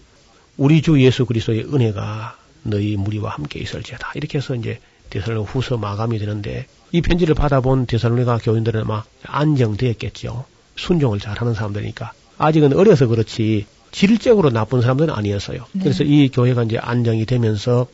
[0.58, 4.12] 우리 주 예수 그리스도의 은혜가 너희 무리와 함께 있을지어다.
[4.14, 4.78] 이렇게 해서 이제
[5.10, 10.44] 데살로니가 후서 마감이 되는데 이 편지를 받아본 데살로니가 교인들은 아마 안정되었겠죠.
[10.76, 12.12] 순종을 잘하는 사람들이니까
[12.42, 15.64] 아직은 어려서 그렇지 질적으로 나쁜 사람들은 아니었어요.
[15.72, 15.82] 네.
[15.84, 17.86] 그래서 이 교회가 이제 안정이 되면서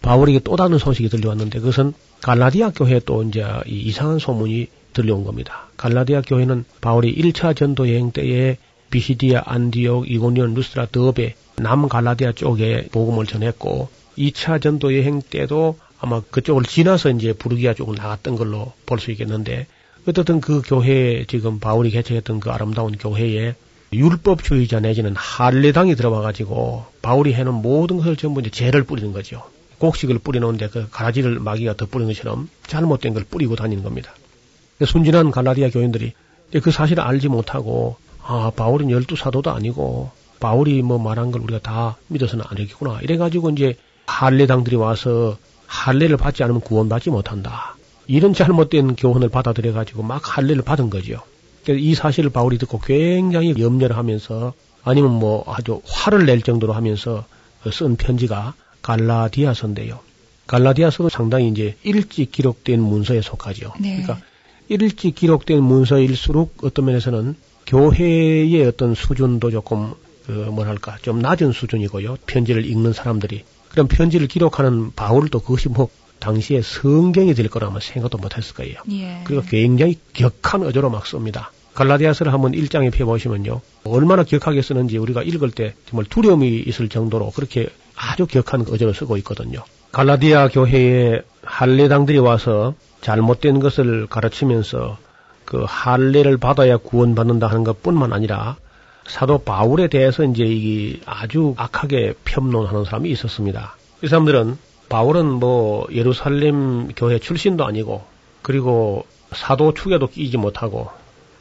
[0.00, 5.68] 바울에게 또 다른 소식이 들려왔는데 그것은 갈라디아 교회에 또 이제 이 이상한 소문이 들려온 겁니다.
[5.76, 8.56] 갈라디아 교회는 바울이 1차 전도 여행 때에
[8.90, 13.88] 비시디아, 안디옥, 이고니온, 루스트라, 더베, 남 갈라디아 쪽에 복음을 전했고
[14.18, 19.68] 2차 전도 여행 때도 아마 그쪽을 지나서 이제 부르기아 쪽으로 나갔던 걸로 볼 수 있겠는데
[20.08, 23.54] 어떻든 그 교회에 지금 바울이 개척했던 그 아름다운 교회에
[23.92, 29.42] 율법주의자 내지는 할례당이 들어와 가지고 바울이 해놓은 모든 것을 전부 이제 죄를 뿌리는 거죠.
[29.78, 34.12] 곡식을 뿌려놓은데 그 가라지를 마귀가 덧뿌리는 것처럼 잘못된 걸 뿌리고 다니는 겁니다.
[34.84, 36.12] 순진한 갈라디아 교인들이
[36.62, 41.96] 그 사실을 알지 못하고 아 바울은 열두 사도도 아니고 바울이 뭐 말한 걸 우리가 다
[42.08, 43.76] 믿어서는 안 되겠구나 이래가지고 이제
[44.06, 45.36] 할례당들이 와서
[45.66, 47.76] 할례를 받지 않으면 구원받지 못한다.
[48.06, 50.90] 이런 잘못된 교훈을 받아들여가지고 막 할례를 받은.
[50.90, 51.22] 그래서
[51.68, 54.52] 이 사실을 바울이 듣고 굉장히 염려를 하면서
[54.82, 57.24] 아니면 뭐 아주 화를 낼 정도로 하면서
[57.72, 60.00] 쓴 편지가 갈라디아서인데요.
[60.46, 63.72] 갈라디아서도 상당히 이제 일찍 기록된 문서에 속하죠.
[63.80, 64.02] 네.
[64.02, 64.18] 그러니까
[64.68, 67.36] 일찍 기록된 문서일수록 어떤 면에서는
[67.66, 69.94] 교회의 어떤 수준도 조금
[70.26, 72.16] 그 뭐랄까 좀 낮은 수준이고요.
[72.26, 75.88] 편지를 읽는 사람들이 그럼 편지를 기록하는 바울도 그것이 뭐
[76.22, 78.76] 당시에 성경이 될 거라면 생각도 못했을 거예요.
[78.92, 79.20] 예.
[79.24, 81.50] 그리고 굉장히 격한 어조로 막 씁니다.
[81.74, 83.60] 갈라디아서를 한번 일장에 펴보시면요.
[83.84, 89.16] 얼마나 격하게 쓰는지 우리가 읽을 때 정말 두려움이 있을 정도로 그렇게 아주 격한 어조를 쓰고
[89.18, 89.64] 있거든요.
[89.90, 94.98] 갈라디아 교회에 할례당들이 와서 잘못된 것을 가르치면서
[95.44, 98.56] 그 할례를 받아야 구원받는다 하는 것뿐만 아니라
[99.06, 103.76] 사도 바울에 대해서 이제 이 아주 악하게 평론하는 사람이 있었습니다.
[104.02, 104.56] 이 사람들은
[104.92, 108.02] 바울은 뭐 예루살렘 교회 출신도 아니고
[108.42, 110.90] 그리고 사도 축에도 끼지 못하고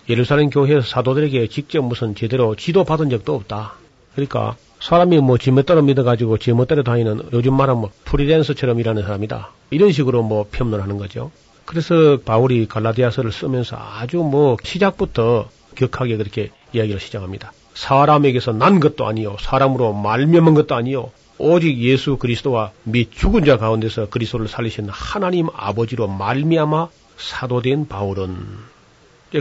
[0.08, 3.74] 예루살렘 교회에서 사도들에게 직접 무슨 제대로 지도 받은 적도 없다.
[4.16, 9.52] 그러니까 사람이 뭐 지멋대로 믿어가지고 지멋대로 다니는 요즘 말하면 뭐 프리랜서처럼 일하는 사람이다.
[9.72, 11.30] 이런 식으로 뭐 평론하는 거죠.
[11.66, 17.52] 그래서 바울이 갈라디아서를 쓰면서 아주 뭐 시작부터 격하게 그렇게 이야기를 시작합니다.
[17.74, 21.12] 사람에게서 난 것도 아니요 사람으로 말미암은 것도 아니요
[21.42, 28.38] 오직 예수 그리스도와 및 죽은 자 가운데서 그리스도를 살리신 하나님 아버지로 말미암아 사도된 바울은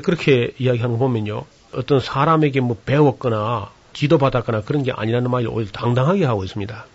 [0.02, 6.24] 그렇게 이야기하는 거 보면요 어떤 사람에게 뭐 배웠거나 지도받았거나 그런 게 아니라는 말을 오히려 당당하게
[6.24, 6.86] 하고 있습니다.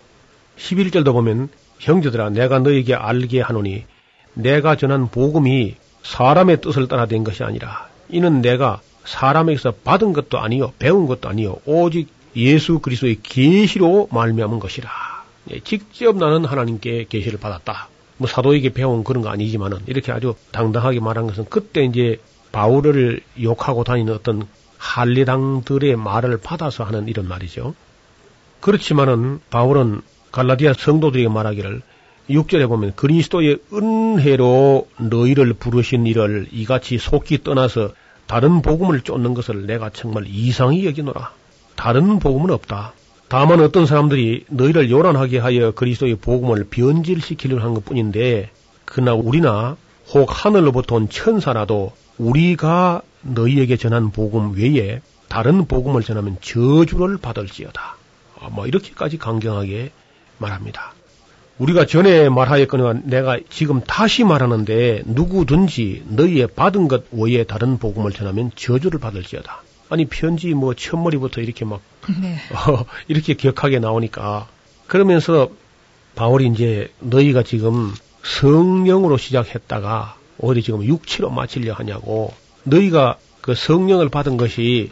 [0.58, 3.84] 11절도 보면 형제들아 내가 너에게 알게 하노니
[4.34, 10.72] 내가 전한 복음이 사람의 뜻을 따라 된 것이 아니라 이는 내가 사람에게서 받은 것도 아니요
[10.78, 14.90] 배운 것도 아니요 오직 예수 그리스도의 계시로 말미암은 것이라.
[15.52, 17.88] 예, 직접 나는 하나님께 계시를 받았다.
[18.18, 22.20] 뭐 사도에게 배운 그런 거 아니지만은 이렇게 아주 당당하게 말한 것은 그때 이제
[22.52, 24.46] 바울을 욕하고 다니는 어떤
[24.78, 27.74] 할례당들의 말을 받아서 하는 이런 말이죠.
[28.60, 31.82] 그렇지만은 바울은 갈라디아 성도들에게 말하기를
[32.30, 37.92] 6절에 보면 그리스도의 은혜로 너희를 부르신 이를 이같이 속기 떠나서
[38.26, 41.32] 다른 복음을 쫓는 것을 내가 정말 이상히 여기노라.
[41.76, 42.94] 다른 복음은 없다.
[43.28, 48.50] 다만 어떤 사람들이 너희를 요란하게 하여 그리스도의 복음을 변질시키려 한 것뿐인데
[48.84, 49.76] 그러나 우리나
[50.12, 57.96] 혹 하늘로부터 온 천사라도 우리가 너희에게 전한 복음 외에 다른 복음을 전하면 저주를 받을지어다.
[58.40, 59.90] 아, 뭐 이렇게까지 강경하게
[60.38, 60.92] 말합니다.
[61.58, 68.52] 우리가 전에 말하였거니와 내가 지금 다시 말하는데 누구든지 너희의 받은 것 외에 다른 복음을 전하면
[68.54, 69.62] 저주를 받을지어다.
[69.88, 71.80] 아니 편지 뭐 첫머리부터 이렇게 막
[72.20, 72.36] 네.
[72.52, 74.48] 어, 이렇게 격하게 나오니까.
[74.86, 75.48] 그러면서
[76.14, 82.32] 바울이 이제 너희가 지금 성령으로 시작했다가 오히려 지금 육체로 마치려 하냐고.
[82.64, 84.90] 너희가 그 성령을 받은 것이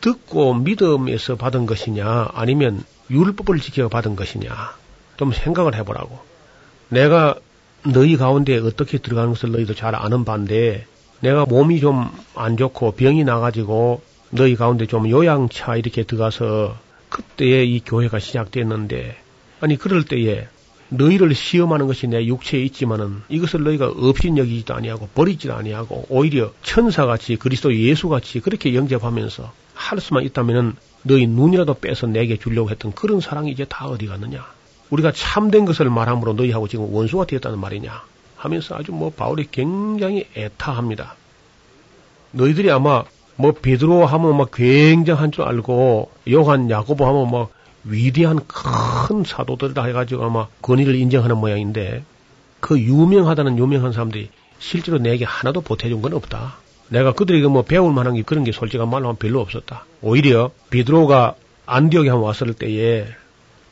[0.00, 4.74] 듣고 믿음에서 받은 것이냐 아니면 율법을 지켜 받은 것이냐.
[5.16, 6.18] 좀 생각을 해보라고.
[6.88, 7.36] 내가
[7.84, 10.86] 너희 가운데 어떻게 들어가는 것을 너희도 잘 아는 바인데
[11.20, 14.02] 내가 몸이 좀 안 좋고 병이 나가지고
[14.36, 16.76] 너희 가운데 좀 요양차 이렇게 들어가서
[17.08, 19.16] 그때에 이 교회가 시작됐는데
[19.60, 20.46] 아니 그럴 때에
[20.90, 27.36] 너희를 시험하는 것이 내 육체에 있지만은 이것을 너희가 없이 여기지도 아니하고 버리지도 아니하고 오히려 천사같이
[27.36, 33.50] 그리스도 예수같이 그렇게 영접하면서 할 수만 있다면은 너희 눈이라도 빼서 내게 주려고 했던 그런 사랑이
[33.50, 34.46] 이제 다 어디 갔느냐?
[34.90, 38.04] 우리가 참된 것을 말함으로 너희하고 지금 원수가 되었다는 말이냐?
[38.36, 41.16] 하면서 아주 뭐 바울이 굉장히 애타합니다.
[42.32, 43.04] 너희들이 아마
[43.36, 47.48] 뭐 베드로 하면 막 굉장한 줄 알고 요한 야고보 하면 뭐
[47.84, 52.02] 위대한 큰 사도들다 해가지고 아마 권위를 인정하는 모양인데
[52.60, 56.56] 그 유명하다는 유명한 사람들이 실제로 내게 하나도 보태준 건 없다.
[56.88, 59.84] 내가 그들에게 뭐 배울 만한 게 그런 게 솔직한 말로 하면 별로 없었다.
[60.02, 61.34] 오히려 베드로가
[61.66, 63.06] 안디옥에 한 왔을 때에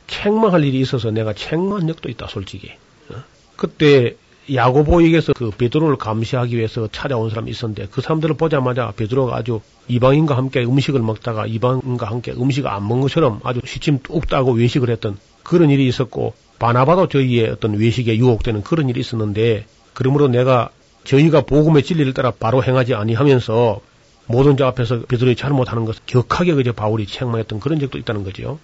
[0.07, 2.71] 책망할 일이 있어서 내가 책망한 적도 있다 솔직히.
[3.09, 3.15] 어?
[3.55, 4.15] 그때
[4.53, 10.63] 야고보에게서 그 베드로를 감시하기 위해서 찾아온 사람이 있었는데 그 사람들을 보자마자 베드로가 아주 이방인과 함께
[10.63, 15.69] 음식을 먹다가 이방인과 함께 음식을 안 먹은 것처럼 아주 시침 뚝 따고 외식을 했던 그런
[15.69, 20.69] 일이 있었고 바나바도 저희의 어떤 외식에 유혹되는 그런 일이 있었는데 그러므로 내가
[21.05, 23.79] 저희가 복음의 진리를 따라 바로 행하지 아니하면서
[24.27, 28.59] 모든 자 앞에서 베드로의 잘못하는 것을 격하게 그저 바울이 책망했던 그런 적도 있다는 거죠.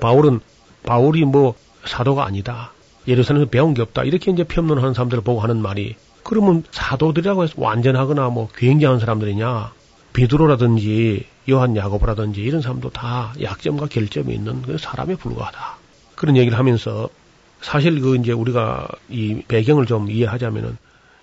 [0.00, 0.40] 바울은
[0.84, 2.72] 바울이 뭐 사도가 아니다.
[3.08, 4.04] 예루살렘에서 배운 게 없다.
[4.04, 9.72] 이렇게 이제 평론하는 사람들을 보고 하는 말이 그러면 사도들이라고 해서 완전하거나 뭐 굉장한 사람들이냐?
[10.12, 15.76] 베드로라든지 요한 야고보라든지 이런 사람도 다 약점과 결점이 있는 그 사람에 불과하다.
[16.16, 17.08] 그런 얘기를 하면서
[17.60, 20.76] 사실 그 이제 우리가 이 배경을 좀 이해하자면은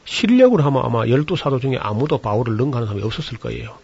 [0.05, 3.77] 실력으로 하면 아마 열두 사도 중에 아무도 바울을 능가하는 사람이 없었을 거예요.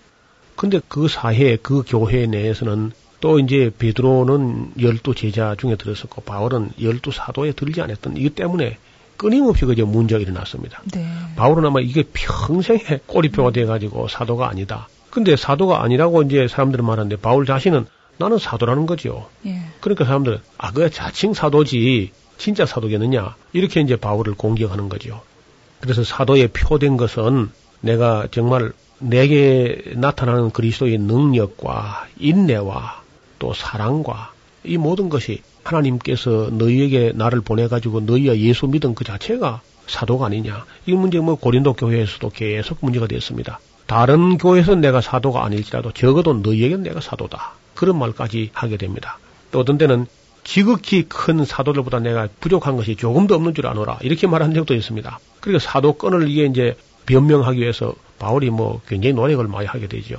[0.55, 7.11] 근데 그 사회, 그 교회 내에서는 또 이제 베드로는 열두 제자 중에 들었었고 바울은 열두
[7.11, 8.77] 사도에 들지 않았던 이것 때문에
[9.17, 10.81] 끊임없이 그저 문제가 일어났습니다.
[10.93, 11.05] 네.
[11.35, 14.87] 바울은 아마 이게 평생의 꼬리표가 돼가지고 사도가 아니다.
[15.09, 17.85] 근데 사도가 아니라고 이제 사람들은 말하는데 바울 자신은
[18.17, 19.27] 나는 사도라는 거죠.
[19.45, 19.61] 예.
[19.81, 25.21] 그러니까 사람들은 아, 그 자칭 사도지 진짜 사도겠느냐 이렇게 이제 바울을 공격하는 거죠.
[25.81, 27.49] 그래서 사도에 표된 것은
[27.81, 33.01] 내가 정말 내게 나타나는 그리스도의 능력과 인내와
[33.39, 34.31] 또 사랑과
[34.63, 40.65] 이 모든 것이 하나님께서 너희에게 나를 보내가지고 너희가 예수 믿은 그 자체가 사도가 아니냐.
[40.85, 43.59] 이 문제 뭐 고린도 교회에서도 계속 문제가 되었습니다.
[43.87, 47.53] 다른 교회에서는 내가 사도가 아닐지라도 적어도 너희에게는 내가 사도다.
[47.73, 49.17] 그런 말까지 하게 됩니다.
[49.51, 50.05] 또 어떤 때는
[50.43, 53.99] 지극히 큰 사도들보다 내가 부족한 것이 조금도 없는 줄 아노라.
[54.01, 55.19] 이렇게 말한 적도 있습니다.
[55.39, 56.75] 그러니까 사도권을 이게 이제
[57.05, 60.17] 변명하기 위해서 바울이 뭐 굉장히 노력을 많이 하게 되죠.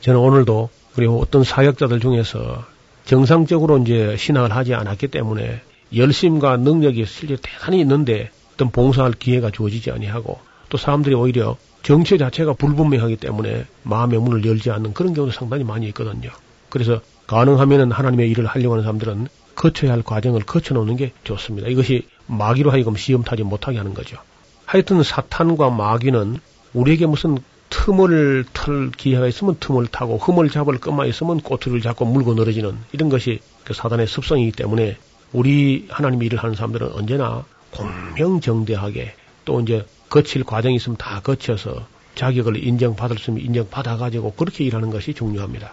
[0.00, 2.64] 저는 오늘도 그리고 어떤 사역자들 중에서
[3.04, 5.62] 정상적으로 이제 신앙을 하지 않았기 때문에
[5.94, 10.38] 열심과 능력이 실제 대단히 있는데 어떤 봉사할 기회가 주어지지 아니하고
[10.68, 15.86] 또 사람들이 오히려 정체 자체가 불분명하기 때문에 마음의 문을 열지 않는 그런 경우도 상당히 많이
[15.88, 16.30] 있거든요.
[16.68, 21.68] 그래서 가능하면은 하나님의 일을 하려고 하는 사람들은 거쳐야 할 과정을 거쳐놓는 게 좋습니다.
[21.68, 24.18] 이것이 마귀로 하여금 시험 타지 못하게 하는 거죠.
[24.66, 26.38] 하여튼 사탄과 마귀는
[26.74, 27.38] 우리에게 무슨
[27.70, 33.08] 틈을 털 기회가 있으면 틈을 타고 흠을 잡을 것만 있으면 꼬투리를 잡고 물고 늘어지는 이런
[33.08, 34.96] 것이 그 사단의 습성이기 때문에
[35.32, 39.14] 우리 하나님의 일을 하는 사람들은 언제나 공명정대하게
[39.44, 45.14] 또 이제 거칠 과정이 있으면 다 거쳐서 자격을 인정받을 수 있으면 인정받아가지고 그렇게 일하는 것이
[45.14, 45.72] 중요합니다.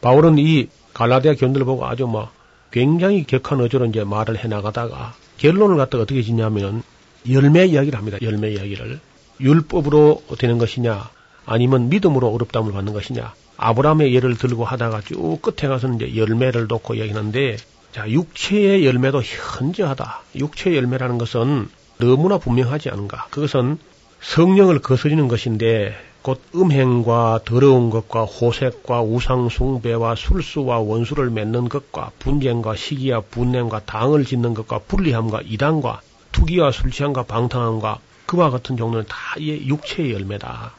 [0.00, 2.30] 바울은 이 갈라디아 견들을 보고 아주 뭐
[2.70, 6.82] 굉장히 격한 어조로 이제 말을 해나가다가 결론을 갖다가 어떻게 짓냐면은
[7.30, 8.18] 열매 이야기를 합니다.
[8.22, 9.00] 열매 이야기를.
[9.40, 11.10] 율법으로 되는 것이냐
[11.48, 13.32] 아니면 믿음으로 어렵담을 받는 것이냐.
[13.56, 17.56] 아브라함의 예를 들고 하다가 쭉 끝에 가서 이제 열매를 놓고 얘기하는데
[17.90, 20.20] 자, 육체의 열매도 현저하다.
[20.36, 21.68] 육체의 열매라는 것은
[21.98, 23.26] 너무나 분명하지 않은가.
[23.30, 23.78] 그것은
[24.20, 33.22] 성령을 거스리는 것인데 곧 음행과 더러운 것과 호색과 우상숭배와 술수와 원수를 맺는 것과 분쟁과 시기와
[33.30, 40.72] 분냄과 당을 짓는 것과 불리함과 이단과 투기와 술취함과 방탕함과 그와 같은 종류는 다이 육체의 열매다.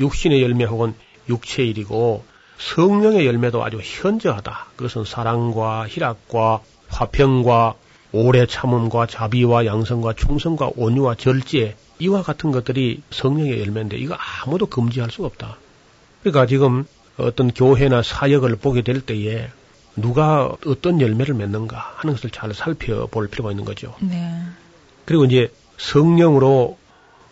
[0.00, 0.94] 육신의 열매 혹은
[1.28, 2.24] 육체의 일이고
[2.58, 4.66] 성령의 열매도 아주 현저하다.
[4.76, 7.74] 그것은 사랑과 희락과 화평과
[8.12, 15.10] 오래 참음과 자비와 양성과 충성과 온유와 절제 이와 같은 것들이 성령의 열매인데 이거 아무도 금지할
[15.10, 15.58] 수가 없다.
[16.22, 16.86] 그러니까 지금
[17.16, 19.50] 어떤 교회나 사역을 보게 될 때에
[19.96, 23.94] 누가 어떤 열매를 맺는가 하는 것을 잘 살펴볼 필요가 있는 거죠.
[24.00, 24.32] 네.
[25.04, 26.78] 그리고 이제 성령으로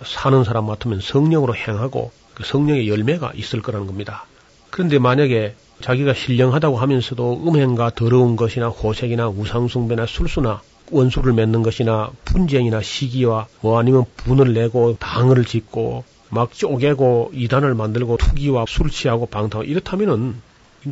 [0.04, 4.26] 사는 사람 같으면 성령으로 행하고 그 성령의 열매가 있을 거라는 겁니다.
[4.70, 12.80] 그런데 만약에 자기가 신령하다고 하면서도 음행과 더러운 것이나 호색이나 우상숭배나 술수나 원수를 맺는 것이나 분쟁이나
[12.82, 19.64] 시기와 뭐 아니면 분을 내고 당을 짓고 막 쪼개고 이단을 만들고 투기와 술 취하고 방탕
[19.64, 20.36] 이렇다면은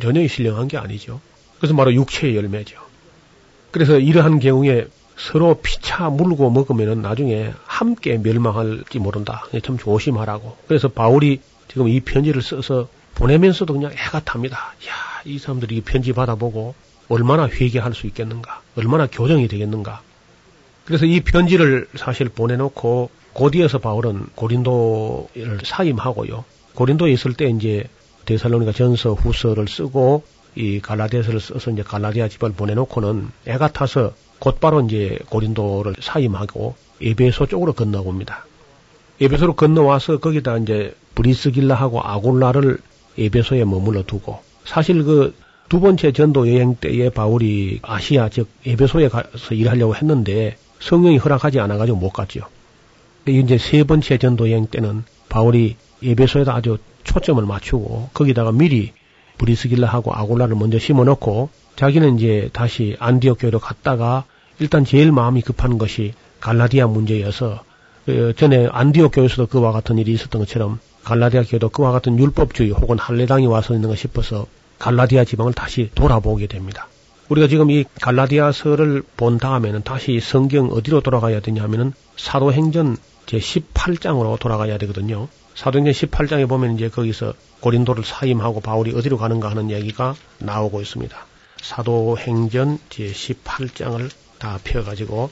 [0.01, 1.21] 전혀 신령한 게 아니죠.
[1.57, 2.77] 그래서 바로 육체의 열매죠.
[3.71, 4.87] 그래서 이러한 경우에
[5.17, 9.45] 서로 피차 물고 먹으면은 나중에 함께 멸망할지 모른다.
[9.63, 10.57] 참 조심하라고.
[10.67, 14.57] 그래서 바울이 지금 이 편지를 써서 보내면서도 그냥 애가 탑니다.
[14.57, 16.75] 야, 이 사람들이 이 편지 받아보고
[17.07, 20.01] 얼마나 회개할 수 있겠는가, 얼마나 교정이 되겠는가.
[20.85, 26.45] 그래서 이 편지를 사실 보내놓고 곧이어서 바울은 고린도를 사임하고요.
[26.75, 27.85] 고린도에 있을 때 이제
[28.25, 30.23] 데살로니가 전서 후서를 쓰고
[30.55, 37.73] 이 갈라디아서를 써서 이제 갈라디아 집을 보내놓고는 애가 타서 곧바로 이제 고린도를 사임하고 에베소 쪽으로
[37.73, 38.45] 건너옵니다.
[39.21, 42.79] 에베소로 건너와서 거기다 이제 브리스길라하고 아골라를
[43.17, 45.33] 에베소에 머물러 두고 사실 그
[45.67, 51.77] 두 번째 전도 여행 때에 바울이 아시아 즉 에베소에 가서 일하려고 했는데 성령이 허락하지 않아
[51.77, 52.41] 가지고 못 갔죠.
[53.27, 58.93] 이제 세 번째 전도 여행 때는 바울이 에베소에다 아주 초점을 맞추고 거기다가 미리
[59.39, 64.23] 브리스길라하고 아골라를 먼저 심어놓고 자기는 이제 다시 안디옥 교회로 갔다가
[64.59, 67.63] 일단 제일 마음이 급한 것이 갈라디아 문제여서
[68.05, 72.97] 그 전에 안디옥 교회에서도 그와 같은 일이 있었던 것처럼 갈라디아 교회도 그와 같은 율법주의 혹은
[72.97, 74.45] 할례당이 와서 있는 것 싶어서
[74.79, 76.87] 갈라디아 지방을 다시 돌아보게 됩니다.
[77.29, 84.77] 우리가 지금 이 갈라디아서를 본 다음에는 다시 성경 어디로 돌아가야 되냐면은 사도행전 제 18장으로 돌아가야
[84.77, 85.27] 되거든요.
[85.55, 91.17] 사도행전 18장에 보면 이제 거기서 고린도를 사임하고 바울이 어디로 가는가 하는 얘기가 나오고 있습니다.
[91.69, 95.31] 사도행전 제 18장을 다 펴가지고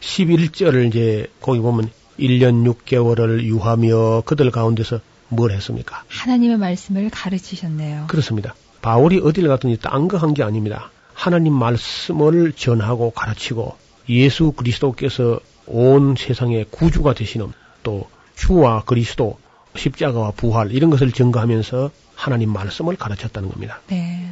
[0.00, 6.04] 11절을 이제 거기 보면 1년 6개월을 유하며 그들 가운데서 뭘 했습니까?
[6.08, 8.04] 하나님의 말씀을 가르치셨네요.
[8.08, 8.54] 그렇습니다.
[8.82, 10.90] 바울이 어디를 갔든지 딴 거 한 게 아닙니다.
[11.14, 13.76] 하나님 말씀을 전하고 가르치고
[14.10, 17.52] 예수 그리스도께서 온 세상의 구주가 되시는
[17.82, 19.38] 또 주와 그리스도
[19.74, 23.80] 십자가와 부활 이런 것을 증거하면서 하나님 말씀을 가르쳤다는 겁니다.
[23.88, 24.28] 네.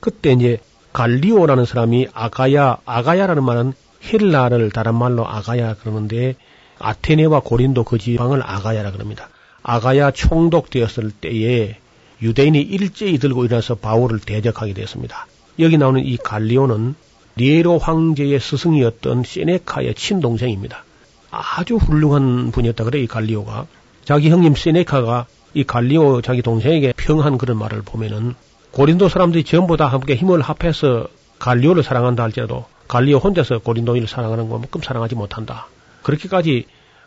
[0.00, 0.58] 그때 이제
[0.92, 3.72] 갈리오라는 사람이 아가야 아가야라는 말은
[4.04, 6.34] 헬라를 다른 말로 아가야 그러는데
[6.78, 9.28] 아테네와 고린도 그 지방을 아가야라 그럽니다.
[9.62, 11.76] 아가야 총독되었을 때에
[12.22, 15.26] 유대인이 일제히 들고 일어나서 바울을 대적하게 되었습니다.
[15.58, 16.94] 여기 나오는 이 갈리오는
[17.38, 20.84] 니에로 황제의 스승이었던 세네카의 친동생입니다.
[21.30, 23.66] 아주 훌륭한 분이었다 그래 이 갈리오가
[24.04, 28.34] 자기 형님 세네카가 이 갈리오 자기 동생에게 평한 그런 말을 보면은
[28.72, 31.08] 고린도 사람들이 전부 다 함께 힘을 합해서
[31.38, 35.66] 갈리오를 사랑한다 할지라도 갈리오 혼자서 고린도인을 사랑하는 것만큼 사랑하지 못한다.
[36.02, 36.66] 그렇게까지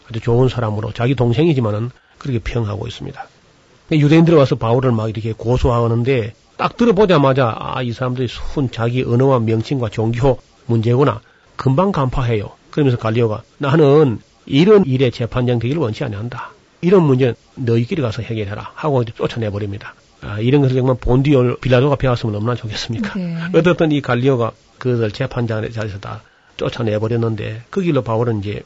[0.09, 3.28] 아주 좋은 사람으로 자기 동생이지만은 그렇게 평하고 있습니다.
[3.91, 9.89] 유대인들 와서 바울을 막 이렇게 고소하는데 딱 들어보자마자 아 이 사람들이 순 자기 언어와 명칭과
[9.89, 11.22] 종교 문제구나
[11.55, 12.51] 금방 간파해요.
[12.72, 16.51] 그러면서 갈리오가 나는 이런 일에 재판장 되기를 원치 아니한다.
[16.82, 19.93] 이런 문제는 너희끼리 가서 해결해라 하고 쫓아내버립니다.
[20.26, 23.17] 아, 이런 것을 정말 본디올 빌라도가 배웠으면 얼마나 좋겠습니까?
[23.17, 23.38] 네.
[23.53, 26.21] 어떻든 이 갈리오가 그들 재판장 자리에서 다
[26.57, 28.63] 쫓아내버렸는데 그 길로 바울은 이제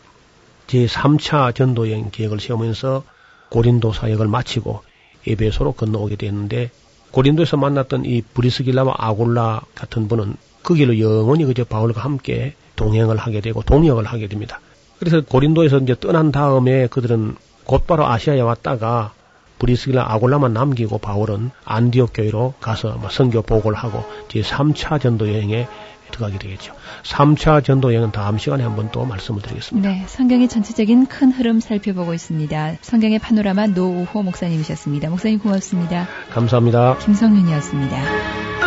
[0.68, 3.04] 제3차 전도 여행 계획을 세우면서
[3.50, 4.82] 고린도 사역을 마치고
[5.26, 6.72] 에베소로 건너오게 됐는데
[7.12, 13.42] 고린도에서 만났던 이 브리스길라와 아골라 같은 분은 그 길로 영원히 그저 바울과 함께 동행을 하게
[13.42, 14.60] 되고 동역을 하게 됩니다.
[15.00, 19.14] 그래서 고린도에서 이제 떠난 다음에 그들은 곧바로 아시아에 왔다가
[19.60, 25.68] 브리스길라 아골라만 남기고 바울은 안디옥 교회로 가서 뭐 선교 보고를 하고 제 3차 전도 여행에
[26.12, 26.74] 들어가게 되겠죠.
[27.04, 29.90] 3차 전도 여행은 다음 시간에 한번 또 말씀을 드리겠습니다.
[29.90, 32.76] 네, 성경의 전체적인 큰 흐름 살펴보고 있습니다.
[32.82, 35.10] 성경의 파노라마 노우호 목사님이셨습니다.
[35.10, 36.08] 목사님 고맙습니다.
[36.32, 36.98] 감사합니다.
[37.00, 38.67] 김성윤이었습니다.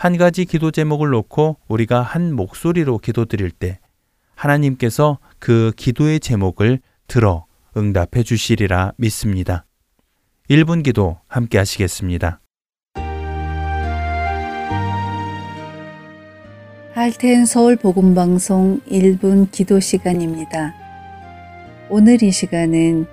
[0.00, 3.80] 한 가지 기도 제목을 놓고 우리가 한 목소리로 기도드릴 때
[4.34, 7.44] 하나님께서 그 기도의 제목을 들어
[7.76, 9.66] 응답해 주시리라 믿습니다.
[10.48, 12.40] 1분 기도 함께 하시겠습니다.
[16.94, 20.74] 할텐 서울 복음 방송 1분 기도 시간입니다.
[21.90, 23.04] 오늘 이 시간은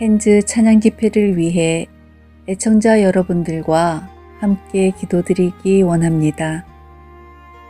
[0.00, 1.88] 핸즈 찬양 집회를 위해
[2.48, 4.11] 애청자 여러분들과
[4.42, 6.66] 함께 기도드리기 원합니다.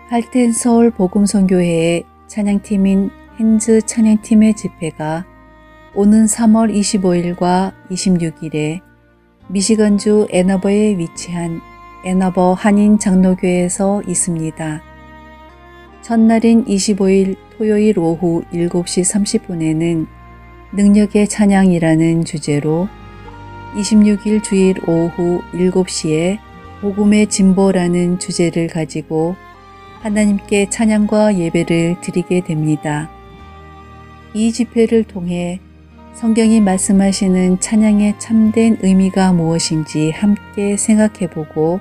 [0.08, 5.26] 할텐 서울 복음 선교회의 찬양팀인 핸즈 찬양팀의 집회가
[5.94, 8.80] 오는 3월 25일과 26일에
[9.48, 11.60] 미시건주 애너버에 위치한
[12.06, 14.82] 애너버 한인 장로교에서 있습니다.
[16.00, 19.04] 첫날인 25일 토요일 오후 7시
[19.42, 20.06] 30분에는
[20.72, 22.88] 능력의 찬양이라는 주제로
[23.74, 26.38] 26일 주일 오후 7시에
[26.82, 29.36] 복음의 진보라는 주제를 가지고
[30.00, 33.08] 하나님께 찬양과 예배를 드리게 됩니다.
[34.34, 35.60] 이 집회를 통해
[36.14, 41.80] 성경이 말씀하시는 찬양의 참된 의미가 무엇인지 함께 생각해 보고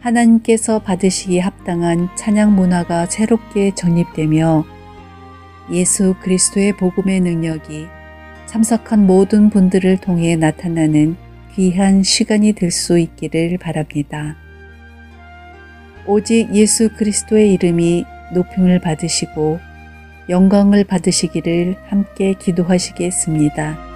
[0.00, 4.66] 하나님께서 받으시기에 합당한 찬양 문화가 새롭게 정립되며
[5.72, 7.86] 예수 그리스도의 복음의 능력이
[8.44, 11.23] 참석한 모든 분들을 통해 나타나는
[11.54, 14.36] 귀한 시간이 될 수 있기를 바랍니다.
[16.06, 19.60] 오직 예수 그리스도의 이름이 높임을 받으시고
[20.28, 23.93] 영광을 받으시기를 함께 기도하시겠습니다.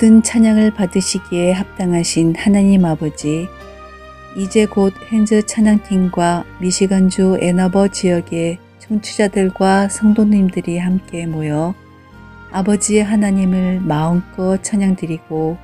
[0.00, 3.46] 모든 찬양을 받으시기에 합당하신 하나님 아버지,
[4.34, 11.74] 이제 곧 핸즈 찬양팀과 미시간주 애너버 지역의 청취자들과 성도님들이 함께 모여
[12.50, 15.58] 아버지의 하나님을 마음껏 찬양드리고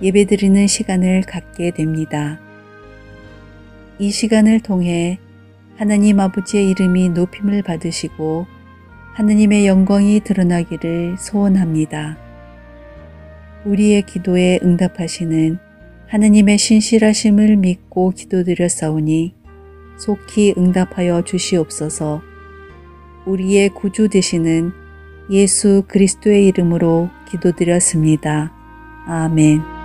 [0.00, 2.38] 예배드리는 시간을 갖게 됩니다.
[3.98, 5.18] 이 시간을 통해
[5.76, 8.46] 하나님 아버지의 이름이 높임을 받으시고
[9.14, 12.31] 하느님의 영광이 드러나기를 소원합니다.
[13.64, 15.58] 우리의 기도에 응답하시는
[16.08, 19.34] 하느님의 신실하심을 믿고 기도드렸사오니
[19.96, 22.22] 속히 응답하여 주시옵소서
[23.24, 24.72] 우리의 구주 되시는
[25.30, 28.52] 예수 그리스도의 이름으로 기도드렸습니다.
[29.06, 29.81] 아멘.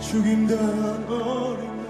[0.00, 1.89] 죽임당한 어린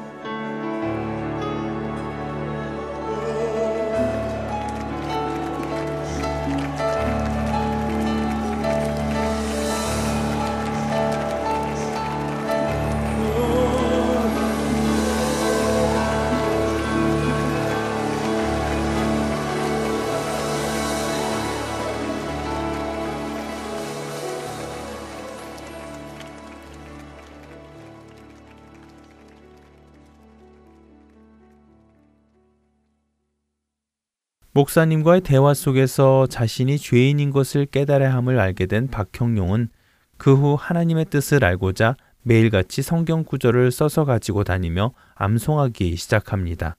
[34.61, 39.71] 목사님과의 대화 속에서 자신이 죄인인 것을 깨달아야 함을 알게 된 박형용은
[40.19, 46.77] 그 후 하나님의 뜻을 알고자 매일같이 성경 구절을 써서 가지고 다니며 암송하기 시작합니다.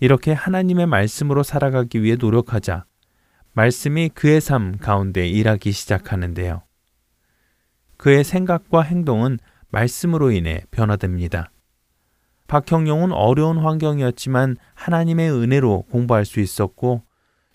[0.00, 2.86] 이렇게 하나님의 말씀으로 살아가기 위해 노력하자
[3.52, 6.62] 말씀이 그의 삶 가운데 일하기 시작하는데요.
[7.98, 11.50] 그의 생각과 행동은 말씀으로 인해 변화됩니다.
[12.48, 17.02] 박형용은 어려운 환경이었지만 하나님의 은혜로 공부할 수 있었고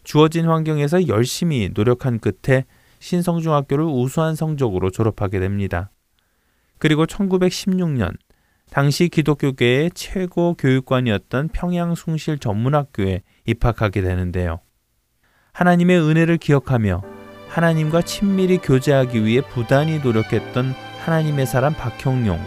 [0.03, 2.65] 주어진 환경에서 열심히 노력한 끝에
[2.99, 5.91] 신성중학교를 우수한 성적으로 졸업하게 됩니다.
[6.79, 8.15] 그리고 1916년
[8.69, 14.59] 당시 기독교계의 최고 교육관이었던 평양숭실 전문학교에 입학하게 되는데요.
[15.53, 17.01] 하나님의 은혜를 기억하며
[17.47, 20.73] 하나님과 친밀히 교제하기 위해 부단히 노력했던
[21.03, 22.39] 하나님의 사람 박형용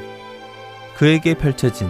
[0.97, 1.89] 그에게 펼쳐진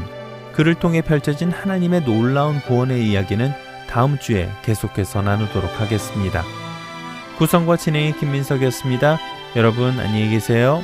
[0.61, 3.51] 그를 통해 펼쳐진 하나님의 놀라운 구원의 이야기는
[3.89, 6.45] 다음 주에 계속해서 나누도록 하겠습니다.
[7.39, 9.19] 구성과 진행의 김민석이었습니다.
[9.57, 10.83] 여러분 안녕히 계세요.